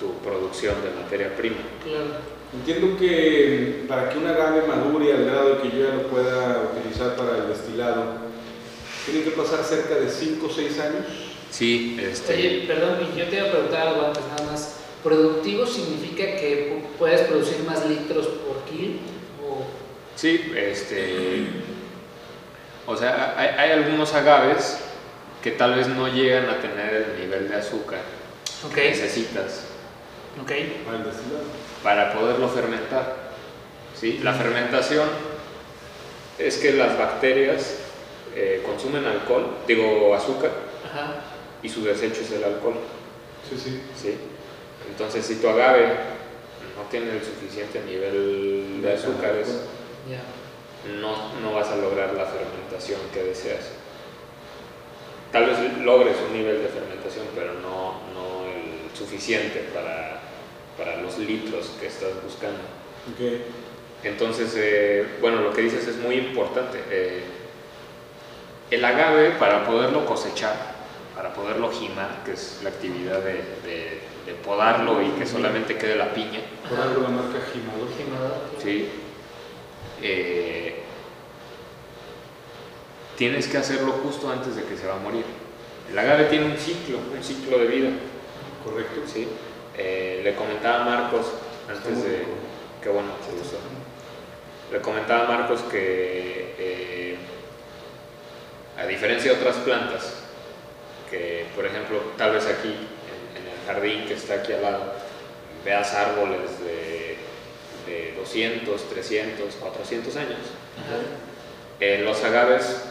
[0.00, 1.56] tu producción de materia prima.
[1.82, 2.34] Claro.
[2.52, 7.16] Entiendo que para que un agave madure al grado que yo ya lo pueda utilizar
[7.16, 8.18] para el destilado,
[9.04, 11.04] tienen que pasar cerca de 5 o 6 años.
[11.50, 14.76] Sí, este, Oye, perdón, yo te iba a preguntar algo antes nada más.
[15.02, 18.94] ¿Productivo significa que pu- puedes producir más litros por kilo?
[19.46, 19.64] O...
[20.16, 21.44] sí, este,
[22.86, 24.78] o sea, hay, hay algunos agaves
[25.42, 28.00] que tal vez no llegan a tener el nivel de azúcar
[28.74, 29.64] que necesitas
[30.40, 30.50] ok.
[30.84, 31.44] Para el destilado.
[31.82, 33.16] para poderlo fermentar.
[33.98, 34.20] ¿sí?
[34.22, 35.08] La fermentación
[36.38, 37.76] es que las bacterias
[38.34, 40.50] eh, consumen alcohol, digo azúcar,
[40.90, 41.14] Ajá.
[41.62, 42.74] y su desecho es el alcohol.
[43.48, 43.82] Sí, sí.
[44.00, 44.16] ¿sí?
[44.90, 45.86] Entonces, si tu agave
[46.76, 49.48] no tiene el suficiente nivel de azúcares.
[51.00, 53.64] No, no vas a lograr la fermentación que deseas.
[55.32, 60.20] Tal vez logres un nivel de fermentación, pero no, no el suficiente para,
[60.78, 62.60] para los litros que estás buscando.
[64.04, 66.78] Entonces, eh, bueno, lo que dices es muy importante.
[66.90, 67.22] Eh,
[68.70, 70.54] el agave, para poderlo cosechar,
[71.16, 75.96] para poderlo jimar, que es la actividad de, de- de podarlo y que solamente quede
[75.96, 77.88] la piña, Por algo la marca Jimador.
[78.62, 78.88] ¿sí?
[80.00, 80.73] Eh,
[83.16, 85.24] tienes que hacerlo justo antes de que se va a morir.
[85.90, 87.90] El agave tiene un ciclo, un ciclo de vida.
[88.64, 89.02] Correcto.
[89.12, 89.28] ¿sí?
[89.76, 91.26] Eh, le comentaba a Marcos
[91.68, 92.24] antes de...
[92.82, 93.58] Qué bueno, te gustó.
[94.72, 97.16] Le comentaba a Marcos que, eh,
[98.78, 100.14] a diferencia de otras plantas,
[101.10, 104.92] que por ejemplo, tal vez aquí en, en el jardín que está aquí al lado,
[105.64, 107.16] veas árboles de,
[107.86, 110.38] de 200, 300, 400 años.
[110.78, 110.98] Ajá.
[111.80, 112.82] Eh, los agaves,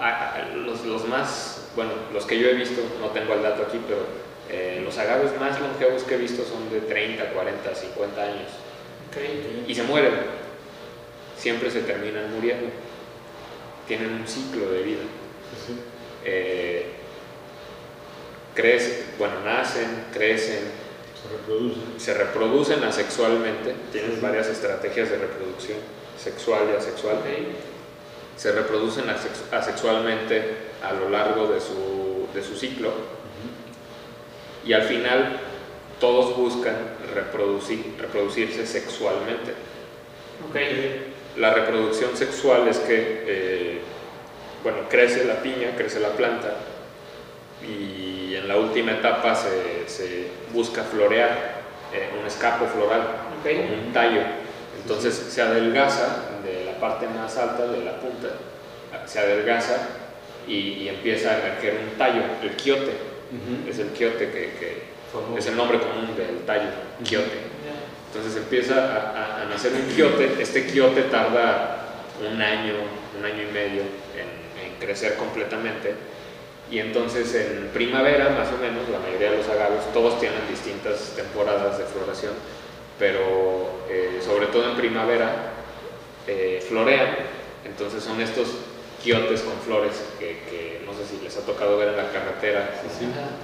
[0.00, 3.62] a- a- los, los más, bueno, los que yo he visto, no tengo el dato
[3.62, 4.00] aquí, pero
[4.50, 8.50] eh, los agaves más longevos que he visto son de 30, 40, 50 años
[9.66, 10.12] y se mueren.
[11.38, 12.66] Siempre se terminan muriendo.
[13.88, 15.00] Tienen un ciclo de vida.
[15.66, 15.74] Sí.
[16.24, 16.86] Eh,
[18.54, 20.64] crecen, bueno, nacen, crecen,
[21.22, 21.80] Se reproduce.
[21.98, 23.74] se reproducen asexualmente.
[23.92, 25.78] Tienen varias estrategias de reproducción
[26.22, 27.16] sexual y asexual.
[28.36, 32.90] Se reproducen asex- asexualmente a lo largo de su, de su ciclo
[34.64, 35.38] y al final
[36.00, 36.76] todos buscan
[37.14, 39.52] reproducir, reproducirse sexualmente.
[40.48, 40.56] Ok.
[41.38, 43.80] La reproducción sexual es que, eh,
[44.62, 46.54] bueno, crece la piña, crece la planta
[47.66, 51.56] y en la última etapa se, se busca florear,
[51.94, 53.00] eh, un escapo floral,
[53.40, 53.50] Ok.
[53.50, 54.20] como un tallo.
[54.82, 58.28] Entonces se adelgaza de la parte más alta, de la punta,
[59.06, 59.76] se adelgaza
[60.46, 62.92] y, y empieza a emerger un tallo, el quiote,
[63.32, 63.68] Ujú.
[63.70, 64.82] es el quiote que, que
[65.38, 66.68] es el nombre común del tallo,
[67.04, 67.46] quiote.
[68.12, 68.96] Entonces empieza a,
[69.40, 71.78] a- a nacer un quiote, este quiote tarda
[72.20, 72.74] un año,
[73.18, 75.94] un año y medio en, en crecer completamente.
[76.70, 81.12] Y entonces en primavera más o menos, la mayoría de los agaves, todos tienen distintas
[81.14, 82.32] temporadas de floración,
[82.98, 85.52] pero eh, sobre todo en primavera,
[86.26, 87.08] eh, florean.
[87.64, 88.48] Entonces son estos
[89.02, 92.70] quiotes con flores que, que no sé si les ha tocado ver en la carretera,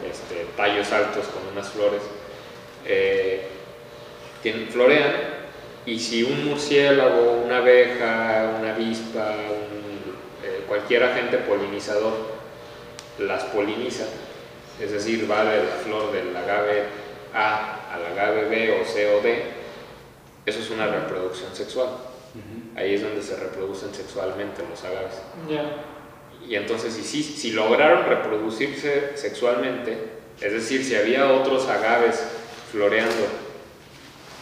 [0.09, 2.03] este, tallos altos con unas flores.
[2.87, 3.47] Eh,
[4.43, 5.13] tienen, florean
[5.87, 10.15] y si un murciélago, una abeja, una avispa, un,
[10.45, 12.13] eh, cualquier agente polinizador
[13.19, 14.05] las poliniza,
[14.81, 16.85] es decir, va de la flor del agave
[17.35, 19.45] A al agave B o C o D,
[20.47, 21.89] eso es una reproducción sexual.
[22.77, 25.15] Ahí es donde se reproducen sexualmente los agaves.
[25.49, 25.77] Ya.
[26.49, 30.11] Y entonces, si, si, si lograron reproducirse sexualmente,
[30.41, 32.23] es decir, si había otros agaves
[32.71, 33.27] floreando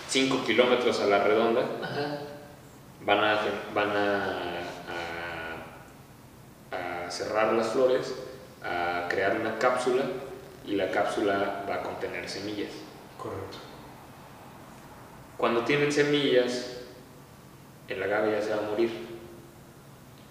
[0.09, 2.18] 5 kilómetros a la redonda, Ajá.
[3.05, 3.41] van a,
[3.74, 4.24] van a,
[6.72, 8.14] a- a cerrar las flores,
[8.62, 10.05] a crear una cápsula
[10.66, 12.70] y la cápsula va a contener semillas.
[13.18, 13.59] Correcto.
[15.36, 16.76] Cuando tienen semillas,
[17.91, 18.91] el agave ya se va a morir.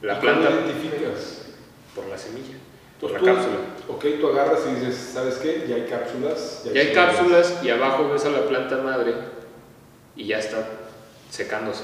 [0.01, 1.41] La ¿Y planta ¿Cómo identificas?
[1.93, 2.55] por la semilla,
[3.01, 3.65] por la Entonces cápsula.
[3.87, 5.65] tú, ok, tú agarras y dices, ¿sabes qué?
[5.67, 6.61] Ya hay cápsulas.
[6.65, 7.05] Ya hay semillas.
[7.15, 9.13] cápsulas y abajo ves a la planta madre
[10.15, 10.65] y ya está
[11.29, 11.83] secándose.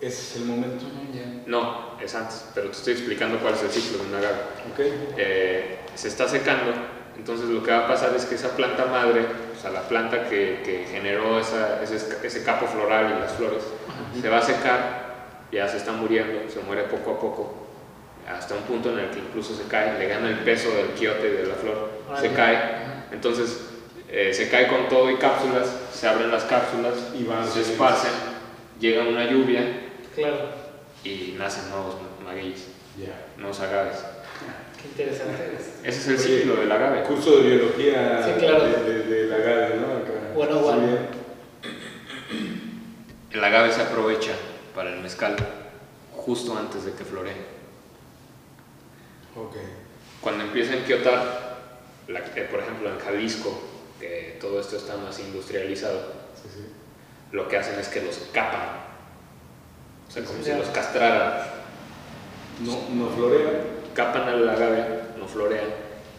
[0.00, 0.84] Ese es el momento.
[1.12, 1.42] Ya.
[1.46, 4.36] No, es antes, pero te estoy explicando cuál es el ciclo de un agave.
[4.72, 4.80] Ok.
[5.16, 6.70] Eh, se está secando,
[7.16, 10.28] entonces lo que va a pasar es que esa planta madre, o sea, la planta
[10.28, 13.64] que, que generó esa- ese, ese capo floral y las flores,
[14.20, 15.07] se va a secar,
[15.52, 17.54] ya se está muriendo, se muere poco a poco,
[18.28, 21.30] hasta un punto en el que incluso se cae, le gana el peso del quiote
[21.30, 22.32] de la flor, se Órale.
[22.32, 22.58] cae,
[23.12, 23.60] entonces
[24.10, 28.10] eh, se cae con todo y cápsulas, se abren las cápsulas, Y van se esparcen,
[28.80, 29.62] llega una lluvia
[30.14, 30.50] Claro.
[31.04, 32.66] y nacen nuevos magueyes,
[32.98, 33.14] Ya.
[33.36, 33.98] nuevos agaves.
[34.80, 35.34] Qué interesante.
[35.82, 37.02] Ese es el Oye, ciclo del agave.
[37.02, 38.64] Curso de biología Sí, claro.
[38.64, 39.86] de, de, de la agave, ¿no?
[39.96, 40.12] Acá.
[40.34, 40.82] Bueno, bueno.
[43.32, 44.32] El agave se aprovecha
[44.78, 45.34] para el mezcal
[46.16, 47.32] justo antes de que floree.
[49.34, 49.56] Ok.
[50.20, 51.56] Cuando empieza a enquiotar,
[52.06, 53.60] la- eh, por ejemplo en Jalisco,
[53.98, 55.98] que todo esto está más industrializado,
[56.40, 56.66] Sí, sí.
[57.32, 58.68] lo que hacen es que los capan.
[60.06, 60.52] O sea, como Ya.
[60.54, 61.42] si los castraran.
[62.60, 63.60] No, no florea.
[63.94, 64.84] Capan al agave,
[65.18, 65.66] no florean.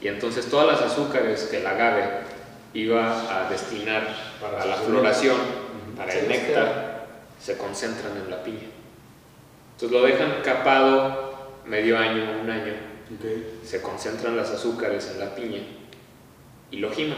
[0.02, 2.10] Y entonces todas las azúcares que el agave
[2.74, 4.06] iba a destinar
[4.42, 5.38] Para para la floración,
[5.96, 6.89] para el néctar,
[7.42, 8.68] se concentran en la piña.
[9.74, 12.74] Entonces lo dejan capado medio año, un año,
[13.16, 13.66] Ok.
[13.66, 15.62] se concentran las azúcares en la piña
[16.72, 17.18] y lo giman.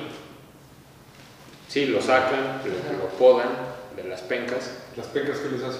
[1.68, 3.50] Sí, lo sacan, lo, lo podan
[3.96, 4.72] de las pencas.
[4.98, 5.80] ¿Las pecas que les hace?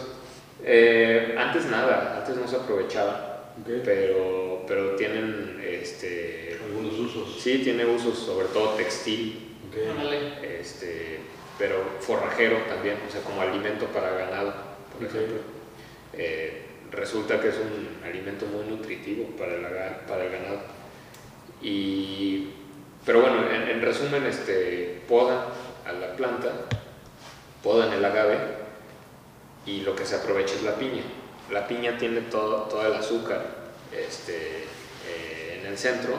[0.64, 3.82] Eh, antes nada, antes no se aprovechaba, Ok.
[3.84, 7.42] pero, pero tienen, este, Algunos usos.
[7.42, 9.78] sí, tiene usos, sobre todo textil, Ok.
[9.98, 10.60] Órale.
[10.62, 11.20] este,
[11.58, 14.54] pero forrajero también, o sea, como alimento para ganado,
[14.98, 15.38] por ejemplo.
[16.14, 19.62] Eh, resulta que es un alimento muy nutritivo para el,
[20.08, 20.60] para el ganado.
[21.62, 22.50] Y,
[23.06, 25.40] pero bueno, en, en resumen, este, podan
[25.86, 26.52] a la planta,
[27.64, 28.38] podan el agave
[29.66, 31.04] y lo que se aprovecha es la piña.
[31.52, 33.46] La piña tiene todo, todo el azúcar
[33.92, 34.64] este,
[35.08, 36.14] eh, en el centro.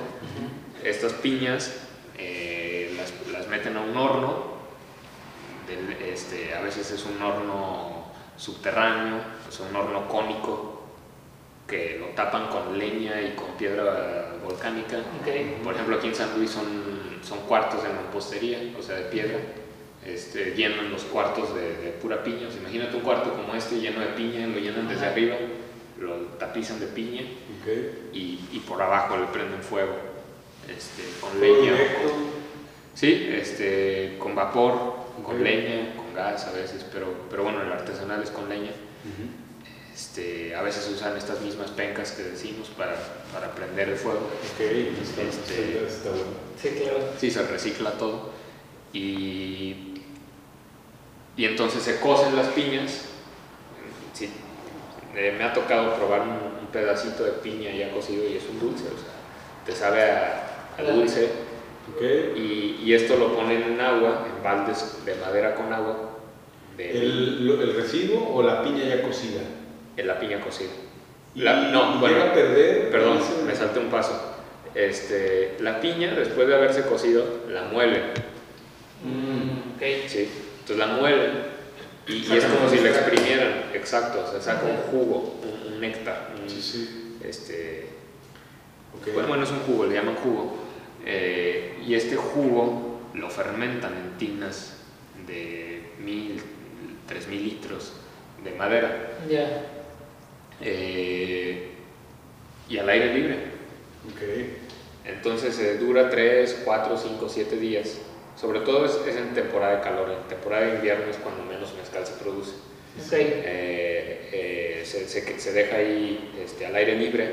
[0.84, 1.72] Estas piñas
[2.18, 4.51] eh, las, las meten a un horno,
[6.00, 8.06] este, a veces es un horno
[8.36, 9.18] subterráneo,
[9.48, 10.82] es un horno cónico
[11.66, 14.98] que lo tapan con leña y con piedra volcánica.
[14.98, 15.62] Ok.
[15.64, 19.38] Por ejemplo, aquí en San Luis son, son cuartos de mampostería, o sea, de piedra.
[20.04, 22.48] Este, llenan los cuartos de, de pura piña.
[22.48, 25.12] O sea, imagínate un cuarto como este lleno de piña, lo llenan desde Ajá.
[25.12, 25.36] arriba,
[26.00, 27.68] lo tapizan de piña Ok.
[28.12, 29.94] y, y por abajo le prenden fuego
[30.68, 31.72] este, con leña.
[32.02, 32.32] con-
[32.94, 38.22] sí, este, con vapor, con leña, con gas a veces, pero, pero bueno, el artesanal
[38.22, 38.70] es con leña.
[39.94, 42.96] Este, a veces usan estas mismas pencas que decimos para,
[43.32, 44.20] para prender el fuego.
[44.20, 46.24] Ok, está, Este- está- bueno.
[46.60, 46.98] Sí, claro.
[47.18, 48.30] Sí, se recicla todo.
[48.92, 49.94] Y,
[51.36, 53.02] y entonces se cocen las piñas.
[54.14, 54.30] Sí,
[55.14, 56.28] eh, me ha tocado probar un,
[56.60, 59.12] un pedacito de piña ya cocido y es un dulce, o sea,
[59.66, 60.42] te sabe a,
[60.78, 61.30] a dulce.
[61.90, 62.02] Ok.
[62.36, 66.10] Y, y esto lo ponen en agua, en baldes de madera con agua,
[66.76, 69.40] de ¿El, lo- el residuo o la piña ya cocida?
[69.96, 70.70] en la piña cocida.
[71.34, 72.90] Y, La- no, y bueno, llega a perder.
[72.90, 74.36] Perdón, ese- me salté un paso.
[74.74, 78.02] Este, la piña, después de haberse cocido, la muelen.
[79.04, 79.78] Mm.
[80.08, 80.28] Sí,
[80.60, 81.30] entonces la muelen
[82.06, 85.80] y, y es como si la exprimieran, exacto, o sea, saca un jugo, un, un
[85.80, 87.16] néctar, un- Sí, sí.
[87.24, 87.88] este,
[89.12, 90.56] bueno, bueno, es un jugo, le llaman jugo,
[91.04, 94.76] eh, y este jugo lo fermentan en tinas
[95.26, 96.40] de mil,
[97.06, 97.92] 3000 litros
[98.44, 99.10] de madera.
[99.28, 99.62] Ya.
[100.60, 101.68] Eh,
[102.68, 103.34] y al aire libre.
[104.08, 104.22] Ok.
[105.04, 107.98] Entonces eh, dura 3, 4, 5, 7 días.
[108.40, 110.10] Sobre todo es, es en temporada de calor.
[110.10, 112.52] En temporada de invierno es cuando menos mezcal se produce.
[112.98, 113.12] Ok.
[113.12, 117.28] Eh, eh, se, se- se deja ahí este, al aire libre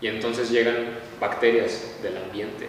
[0.00, 0.76] y entonces llegan
[1.20, 2.66] bacterias del ambiente.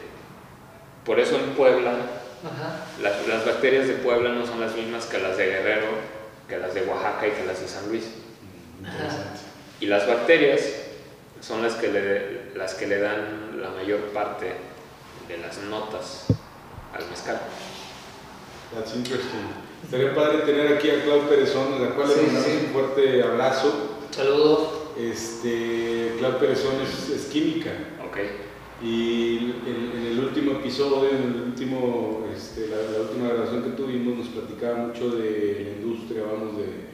[1.06, 2.86] Por eso en Puebla, Ajá.
[3.02, 5.88] las, las bacterias de Puebla no son las mismas que las de Guerrero,
[6.48, 8.06] que las de Oaxaca y que las de San Luis.
[8.80, 9.40] Interesante.
[9.80, 10.62] Y las bacterias
[11.42, 14.54] son las que le, las que le dan la mayor parte
[15.28, 16.26] de las notas
[16.94, 17.40] al mezcal.
[18.76, 19.48] That's interesting.
[19.84, 22.66] Estaría padre tener aquí a Clau Perezón, a la cual Sí, le mandamos sí.
[22.68, 23.98] un fuerte abrazo.
[24.12, 24.92] Saludo.
[25.00, 27.72] Este, Clau Perezón es, es química.
[28.06, 28.18] ¿Ok?
[28.82, 33.70] Y en, en el último episodio, en el último, este, la, la última grabación que
[33.72, 36.88] tuvimos, nos platicaba mucho de la industria, vamos, de,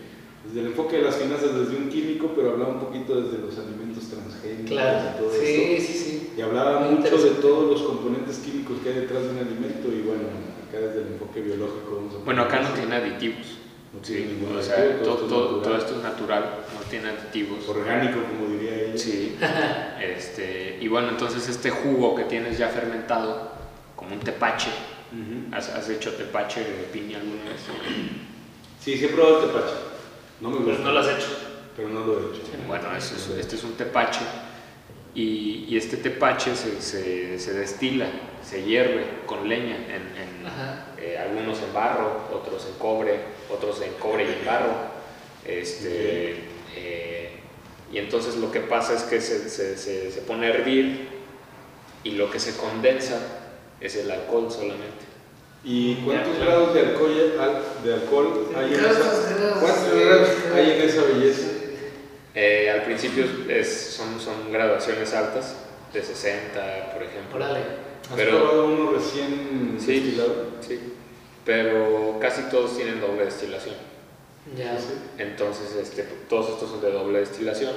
[0.48, 3.58] desde el enfoque de las finanzas desde un químico, pero hablaba un poquito desde los
[3.60, 5.10] alimentos transgénicos Claro.
[5.16, 5.92] y todo Sí, esto.
[5.94, 6.30] sí, sí.
[6.38, 9.88] Y hablaba Muy mucho de todos los componentes químicos que hay detrás de un alimento
[9.90, 10.24] y bueno,
[10.68, 11.96] acá desde el enfoque biológico.
[11.98, 13.58] vamos a Bueno, acá no tiene aditivos.
[13.96, 15.64] No tiene Sí, ningún o sea, todo todo, esto es todo- natural.
[15.64, 16.44] todo esto es natural,
[16.74, 17.68] no tiene aditivos.
[17.70, 18.98] orgánico, como diría ella.
[18.98, 19.38] Sí.
[20.02, 23.52] Este, y bueno, entonces este jugo que tienes ya fermentado,
[23.96, 24.70] como un tepache.
[25.54, 27.62] ¿has, has hecho tepache de piña alguna vez?
[28.82, 29.74] Sí, sí he probado el tepache.
[30.42, 30.84] No me Pero gusta.
[30.84, 31.28] no lo has hecho.
[31.76, 32.42] Pero no lo he hecho.
[32.68, 34.22] Bueno, eso es- este es un tepache
[35.14, 38.08] y, y este tepache se, se- se destila,
[38.44, 40.04] se hierve con leña, en,
[41.02, 43.20] eh, algunos en barro, otros en cobre,
[43.52, 44.74] otros en cobre y en barro.
[45.46, 46.36] Este,
[46.76, 47.30] eh,
[47.92, 51.08] y entonces lo que pasa es que se, se- se- se pone a hervir
[52.04, 53.20] y lo que se condensa
[53.80, 55.06] es el alcohol solamente.
[55.64, 60.72] ¿Y cuántos Ya, grados de alcohol, al- de alcohol hay en esa, ¿cuántos grados hay
[60.72, 61.48] en esa belleza?
[62.36, 65.56] Eh, al principio es- son, son graduaciones altas,
[65.94, 67.36] de 60 por ejemplo.
[67.38, 67.60] Órale.
[68.10, 69.94] ¿Has Pero- probado uno recién Sí.
[70.02, 70.48] destilado?
[70.62, 70.80] Sí,
[71.46, 73.76] pero casi todos tienen doble destilación.
[74.58, 74.78] Ya.
[74.78, 74.94] Sí.
[75.18, 77.72] Entonces, este, todos estos son de doble destilación.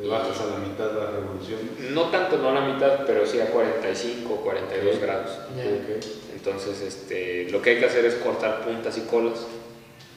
[0.00, 1.90] Le bajas a la mitad las revoluciones.
[1.90, 5.02] No tanto, no a la mitad, pero sí a 45 o 42 Ok.
[5.02, 5.30] grados.
[5.56, 5.64] Ya.
[5.64, 6.04] Ok.
[6.34, 9.46] Entonces, este, lo que hay que hacer es cortar puntas y colas,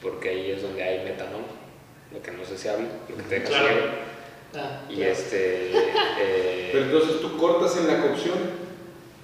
[0.00, 1.42] porque ahí es donde hay metanol,
[2.12, 3.66] lo que no sé si habla, lo que te deja Claro.
[3.68, 3.86] ciego.
[4.56, 5.10] Ah, Y claro.
[5.12, 5.70] este,
[6.20, 8.63] eh, Pero entonces tú cortas en la cocción.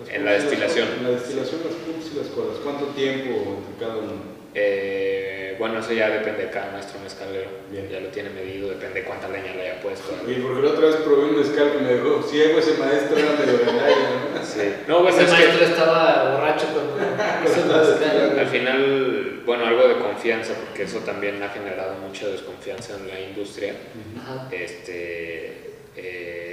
[0.00, 0.88] Las En la y destilación.
[0.98, 2.56] En la destilación las puntas y las colas.
[2.64, 4.40] ¿Cuánto tiempo entre cada uno?
[4.54, 7.50] eh, bueno, eso ya depende de cada maestro mezcalero.
[7.70, 7.86] Bien.
[7.90, 10.10] Ya lo tiene medido, depende cuánta leña le haya puesto.
[10.26, 13.32] Oye, porque la otra vez probé un mezcal que me dejó ciego ese maestro, era
[13.32, 14.42] medio ¿no?
[14.42, 14.74] Sí.
[14.88, 16.96] No, bueno, Ese es que maestro estaba borracho cuando
[17.44, 18.38] hizo la mezcal.
[18.38, 23.20] Al final, bueno, algo de confianza, porque eso también ha generado mucha desconfianza en la
[23.20, 23.74] industria.
[24.16, 24.48] Ajá.
[24.50, 26.49] Este, eh,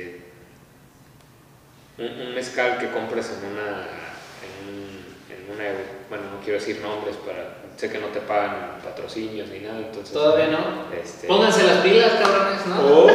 [1.97, 3.87] un, un mezcal que compres en una,
[4.43, 5.63] en, un- en una,
[6.09, 10.13] bueno, no quiero decir nombres, para, sé que no te pagan patrocinios ni nada, entonces.
[10.13, 10.91] Todavía no.
[10.95, 12.81] Este, Pónganse las pilas, cabrones, ¿no?
[12.81, 13.05] O,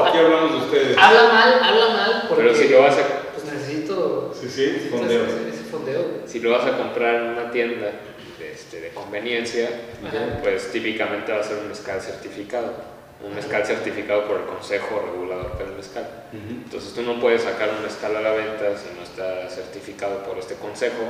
[0.00, 0.98] o aquí hablamos de ustedes.
[0.98, 2.24] Habla mal, habla mal.
[2.28, 3.02] Porque, pero si lo vas a
[3.34, 4.32] Pues necesito.
[4.38, 5.24] Sí, sí, fondeo.
[5.24, 6.02] Ese fondeo.
[6.26, 7.90] si lo vas a comprar en una tienda
[8.38, 9.68] de, este, de conveniencia,
[10.06, 10.40] Ajá.
[10.42, 12.95] pues típicamente va a ser un mezcal certificado.
[13.24, 16.04] Un mezcal certificado por el Consejo Regulador del Mezcal.
[16.32, 16.62] Ujú.
[16.64, 20.38] Entonces tú no puedes sacar un mezcal a la venta si no está certificado por
[20.38, 21.02] este consejo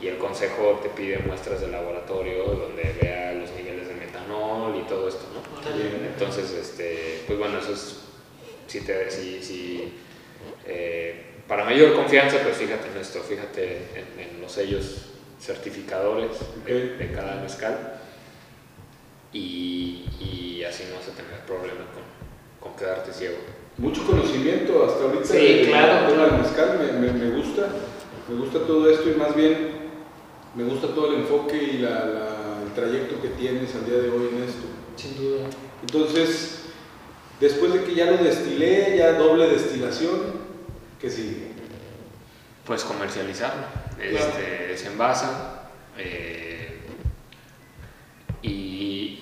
[0.00, 4.88] y el consejo te pide muestras de laboratorio donde vea los niveles de metanol y
[4.88, 5.42] todo esto, ¿no?
[6.06, 7.98] Entonces, este, pues bueno, eso es,
[8.66, 9.98] si te, si, si,
[10.66, 15.10] eh, para mayor confianza, pues fíjate en esto, fíjate en, en los sellos
[15.40, 16.30] certificadores
[16.64, 16.98] de, Ok.
[16.98, 18.00] de cada mezcal
[19.32, 23.36] y, y así no vas a tener problema con, con quedarte ciego.
[23.78, 25.24] Mucho conocimiento hasta ahorita.
[25.24, 26.38] Sí, claro, claro.
[26.38, 27.68] mezcal, me, me- me gusta.
[28.28, 29.82] Me gusta todo esto y más bien
[30.54, 34.10] me gusta todo el enfoque y la- la- el trayecto que tienes al día de
[34.10, 34.66] hoy en esto.
[34.96, 35.46] Sin duda.
[35.82, 36.66] Entonces,
[37.40, 40.20] después de que ya lo destilé, ya doble destilación,
[41.00, 41.52] ¿qué sigue?
[42.66, 43.64] Pues comercializarlo,
[44.00, 46.41] este, se envasa eh,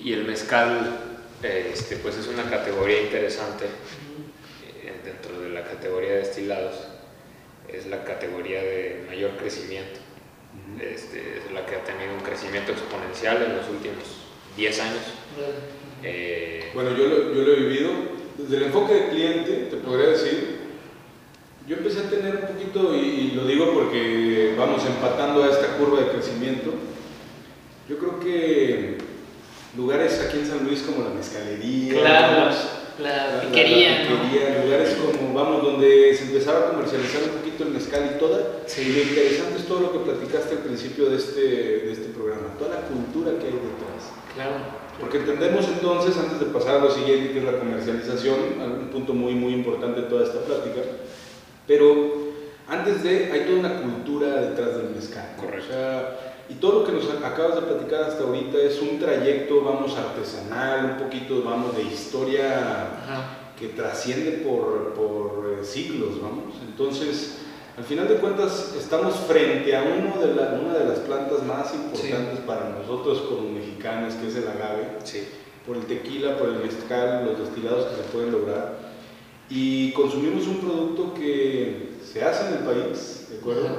[0.03, 0.99] y, el mezcal
[1.43, 6.75] este, pues es una categoría interesante eh, dentro de la categoría de destilados,
[7.67, 9.99] es la categoría de mayor crecimiento,
[10.79, 14.03] este, es la que ha tenido un crecimiento exponencial en los últimos
[14.57, 15.03] 10 años.
[16.03, 17.91] Eh, Bueno, yo lo, yo lo he vivido.
[18.37, 20.57] Desde el enfoque de cliente, te podría decir,
[21.67, 25.77] yo empecé a tener un poquito, y, y lo digo porque vamos empatando a esta
[25.77, 26.73] curva de crecimiento,
[27.87, 28.97] yo creo que
[29.77, 32.49] lugares aquí en San Luis como la mezcalería, Claro,
[32.99, 34.21] la, la- piquería, la ¿no?
[34.23, 38.39] piquería, lugares como, vamos, donde se empezaba a comercializar un poquito el mezcal y toda.
[38.67, 38.81] Sí.
[38.81, 42.53] Y lo interesante es todo lo que platicaste al principio de este, de este programa,
[42.59, 44.11] toda la cultura que hay detrás.
[44.35, 44.81] Claro.
[44.99, 49.13] Porque entendemos entonces, antes de pasar a lo siguiente, que es la comercialización, un punto
[49.13, 50.81] muy, muy importante de toda esta plática,
[51.65, 52.29] pero
[52.67, 55.25] antes de, hay toda una cultura detrás del mezcal.
[55.37, 55.43] ¿no?
[55.43, 55.65] Correcto.
[55.69, 59.61] O sea, y todo lo que nos acabas de platicar hasta ahorita es un trayecto,
[59.63, 63.37] vamos, artesanal, un poquito, vamos, de historia Ajá.
[63.57, 66.55] que trasciende por, por eh, siglos, vamos.
[66.67, 67.37] Entonces,
[67.77, 71.73] al final de cuentas, estamos frente a uno de la- una de las plantas más
[71.73, 75.23] importantes para nosotros como mexicanos, que es el agave, Sí.
[75.65, 78.77] por el tequila, por el mezcal, los destilados que se pueden lograr.
[79.49, 83.69] Y consumimos un producto que se hace en el país, ¿de acuerdo?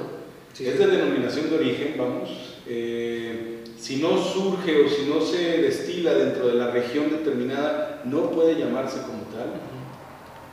[0.55, 0.67] Sí.
[0.67, 2.31] Es de denominación de origen, vamos.
[2.69, 8.31] Eh, si no surge o si no se destila dentro de la región determinada, no
[8.31, 9.55] puede llamarse como tal.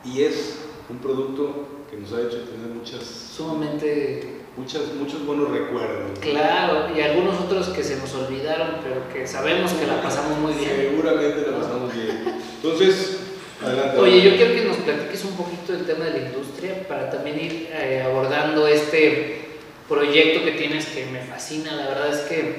[0.04, 0.58] Y es
[0.88, 6.18] un producto que nos ha hecho tener muchas, Sumamente muchas, muchos buenos recuerdos.
[6.20, 6.88] claro.
[6.96, 10.70] Y algunos otros que se nos olvidaron, pero que sabemos que la pasamos muy bien.
[10.90, 12.34] Seguramente la pasamos bien.
[12.62, 13.20] Entonces,
[13.62, 13.98] adelante.
[13.98, 17.38] Oye, yo quiero que nos platiques un poquito del tema de la industria para también
[17.38, 19.49] ir eh, abordando este
[19.90, 21.74] proyecto que tienes que me fascina.
[21.76, 22.54] La verdad es que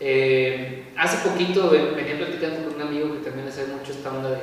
[0.00, 4.30] eh, hace poquito ven- venía platicando con un amigo que también sabe mucho esta onda
[4.32, 4.38] de,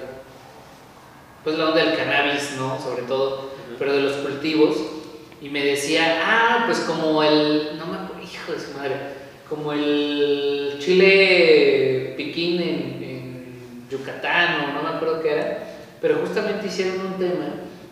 [1.43, 2.79] pues la onda del cannabis, ¿no?
[2.81, 4.75] Sobre todo, pero de los cultivos.
[5.41, 8.95] Y me decía, ah, pues como el, no me acuerdo, hijo de su madre,
[9.47, 12.69] como el chile piquín en,
[13.03, 15.63] en Yucatán o no me acuerdo qué era,
[16.01, 17.45] pero justamente hicieron un tema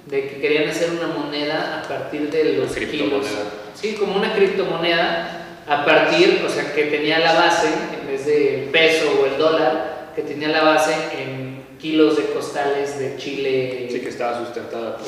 [0.06, 3.26] de que querían hacer una moneda a partir de los kilos.
[3.80, 7.68] Sí, como una criptomoneda a partir, o sea, que tenía la base,
[8.00, 12.98] en vez del peso o el dólar, que tenía la base en kilos de costales
[12.98, 13.88] de chile.
[13.92, 15.08] Sí, que estaba sustentada por,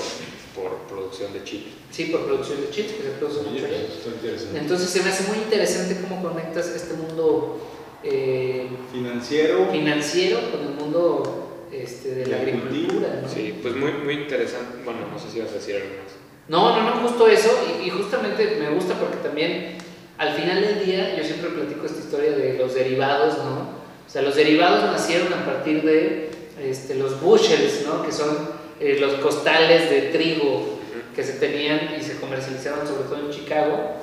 [0.56, 1.68] por producción de chile.
[1.90, 4.60] Sí, por producción de chiles, que se produce mucho allá.
[4.60, 7.60] Entonces se me hace muy interesante cómo conectas este mundo
[8.04, 13.22] eh, Financiero, financiero con el mundo este, de la De agricultura.
[13.24, 13.30] ¿no?
[13.30, 14.84] Sí, pues muy, muy interesante.
[14.86, 16.19] Bueno, no sé si vas a decir algo más.
[16.50, 19.78] No, no, no, justo eso, y, y justamente me gusta porque también
[20.18, 23.80] al final del día yo siempre platico esta historia de los derivados, ¿no?
[24.06, 26.32] O sea, los derivados nacieron a partir de
[26.62, 28.04] este, los bushels, ¿no?
[28.04, 28.50] Que son
[28.80, 30.80] eh, los costales de trigo
[31.16, 33.96] que se tenían y se comercializaban sobre todo en Chicago.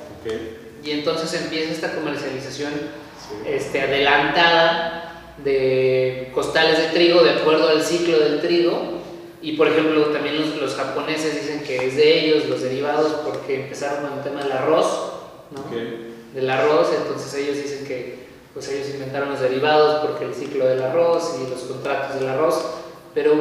[0.83, 3.49] Y entonces empieza esta comercialización sí.
[3.49, 8.96] este, adelantada de costales de trigo de acuerdo al ciclo del trigo.
[9.47, 13.61] Y por ejemplo, también los, los japoneses dicen que es de ellos los derivados porque
[13.61, 15.13] empezaron con el tema del arroz,
[15.51, 15.61] ¿no?
[15.61, 16.35] Ok.
[16.35, 20.81] Del arroz, entonces ellos dicen que pues ellos inventaron los derivados porque el ciclo del
[20.81, 22.61] arroz y los contratos del arroz.
[23.13, 23.31] Pero,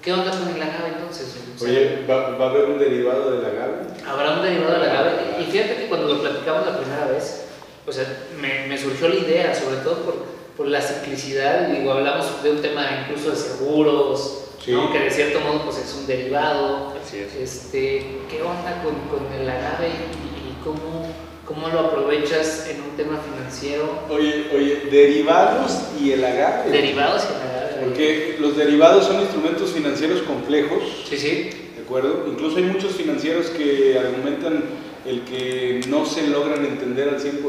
[0.00, 1.36] ¿qué onda con el agave entonces?
[1.54, 3.74] O sea, Oye, ¿va, va a haber un derivado del agave?
[4.08, 5.12] Habrá un derivado del agave.
[5.38, 7.44] Y fíjate que cuando lo platicamos la primera vez,
[7.86, 8.06] o sea,
[8.40, 10.14] me, me surgió la idea, sobre todo por,
[10.56, 11.68] por la simplicidad.
[11.68, 14.72] y Digo, hablamos de un tema incluso de seguros, Sí.
[14.72, 14.92] ¿no?
[14.92, 16.94] que de cierto modo pues, es un derivado.
[17.02, 17.34] Así es.
[17.34, 21.06] Este, ¿Qué onda con, con el agave y, y cómo,
[21.46, 23.98] cómo lo aprovechas en un tema financiero?
[24.08, 26.70] Oye, oye, derivados y el agave.
[26.70, 27.72] Derivados y el agave.
[27.84, 31.50] Porque los derivados son instrumentos financieros complejos, Sí, sí.
[31.76, 32.26] ¿de acuerdo?
[32.28, 34.62] Incluso hay muchos financieros que argumentan
[35.04, 37.40] el que no se logran entender al 100%,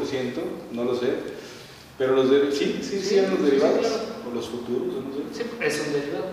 [0.71, 1.09] no lo sé.
[1.99, 4.03] Pero los de, sí, sí, sí, Sí, eran los sí, derivados, claro.
[4.31, 5.43] o los futuros, no sé.
[5.43, 6.25] Sí, es un derivado.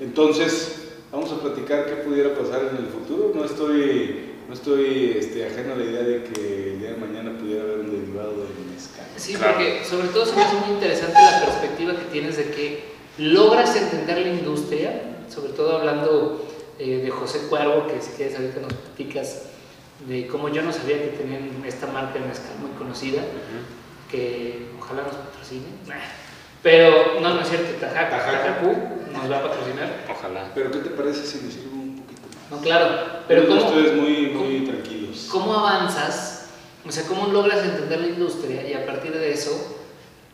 [0.00, 3.32] Entonces, vamos a platicar qué pudiera pasar en el futuro.
[3.34, 7.36] No estoy, no estoy este, ajeno a la idea de que el día de mañana
[7.38, 9.06] pudiera haber un derivado del mezcal.
[9.16, 9.54] Sí, Claro.
[9.54, 12.84] porque sobre todo se me hace muy interesante la perspectiva que tienes de que
[13.18, 15.02] logras entender la industria,
[15.34, 16.46] sobre todo hablando
[16.78, 19.44] eh, de José Cuervo, que si quieres ahorita nos platicas
[20.06, 23.22] de cómo yo no sabía que tenían esta marca de mezcal muy conocida,
[24.10, 25.64] que ojalá nos patrocine.
[26.62, 28.42] Pero no, no es cierto, Tajac, Tajac.
[28.42, 28.76] Tajacú
[29.26, 30.04] nos va a patrocinar.
[30.10, 30.50] Ojalá.
[30.54, 32.50] Pero ¿qué te parece si me sirvo un poquito más?
[32.50, 32.88] No, claro,
[33.28, 35.28] pero ¿cómo, Ustedes muy, muy tranquilos.
[35.30, 36.50] ¿Cómo avanzas?
[36.86, 39.78] O sea, ¿cómo logras entender la industria y a partir de eso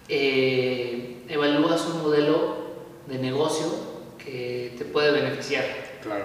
[0.08, 2.56] eh, evalúas un modelo
[3.06, 3.66] de negocio
[4.18, 5.64] que te puede beneficiar?
[6.02, 6.24] Claro.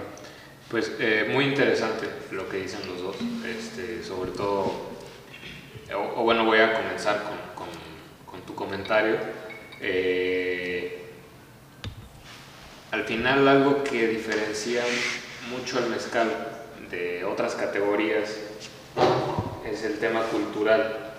[0.69, 3.15] Pues eh, muy interesante lo que dicen los dos.
[3.45, 4.73] Este, sobre todo,
[5.95, 7.77] o, o bueno, voy a comenzar con, con-
[8.25, 9.15] con tu comentario.
[9.79, 11.06] Eh,
[12.97, 14.83] al final, algo que diferencia
[15.51, 16.29] mucho el mezcal
[16.89, 18.35] de otras categorías
[19.69, 21.11] es el tema cultural.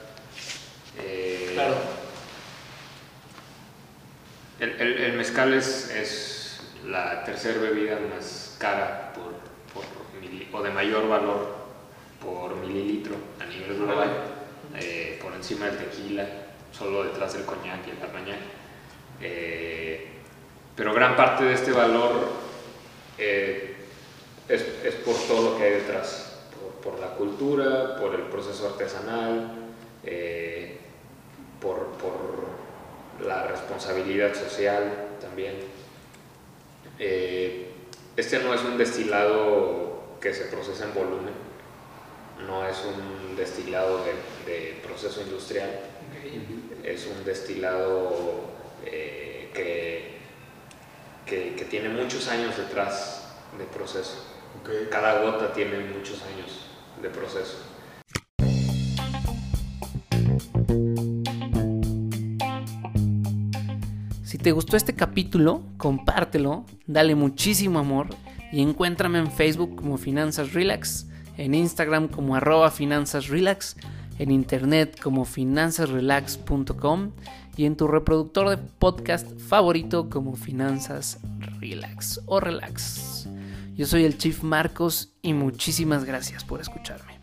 [0.98, 1.74] Eh, Claro.
[4.60, 9.32] El, el- el mezcal es, es la tercera bebida más cara por,
[9.72, 9.84] por
[10.20, 11.56] mili- o de mayor valor
[12.20, 14.10] por mililitro a nivel global,
[14.76, 16.26] eh, por encima del tequila,
[16.72, 18.38] solo detrás del coñac y el armañac.
[19.20, 20.18] Eh,
[20.78, 22.28] pero gran parte de este valor
[23.18, 23.74] eh,
[24.48, 28.68] es, es por todo lo que hay detrás, por, por la cultura, por el proceso
[28.68, 29.55] artesanal,
[30.05, 30.78] eh,
[31.60, 35.55] por, por la responsabilidad social también.
[37.00, 37.72] Eh,
[38.16, 41.34] este no es un destilado que se procesa en volumen,
[42.46, 44.12] no es un destilado de,
[44.52, 45.70] de proceso industrial,
[46.84, 48.44] es un destilado
[48.86, 50.18] eh, que,
[51.28, 53.28] que, que tiene muchos años detrás
[53.59, 54.24] de proceso.
[54.90, 56.66] Cada gota tiene muchos años
[57.00, 57.59] de proceso.
[64.24, 68.09] Si te gustó este capítulo, compártelo, dale muchísimo amor
[68.52, 71.06] y encuéntrame en Facebook como Finanzas Relax,
[71.36, 73.76] en Instagram como arroba Finanzas Relax,
[74.18, 77.12] en internet como finanzasrelax.com
[77.59, 81.18] y en tu reproductor de podcast favorito como Finanzas
[81.60, 83.28] Relax o Relax.
[83.74, 87.18] Yo soy el Chief Marcos y muchísimas gracias por escucharme.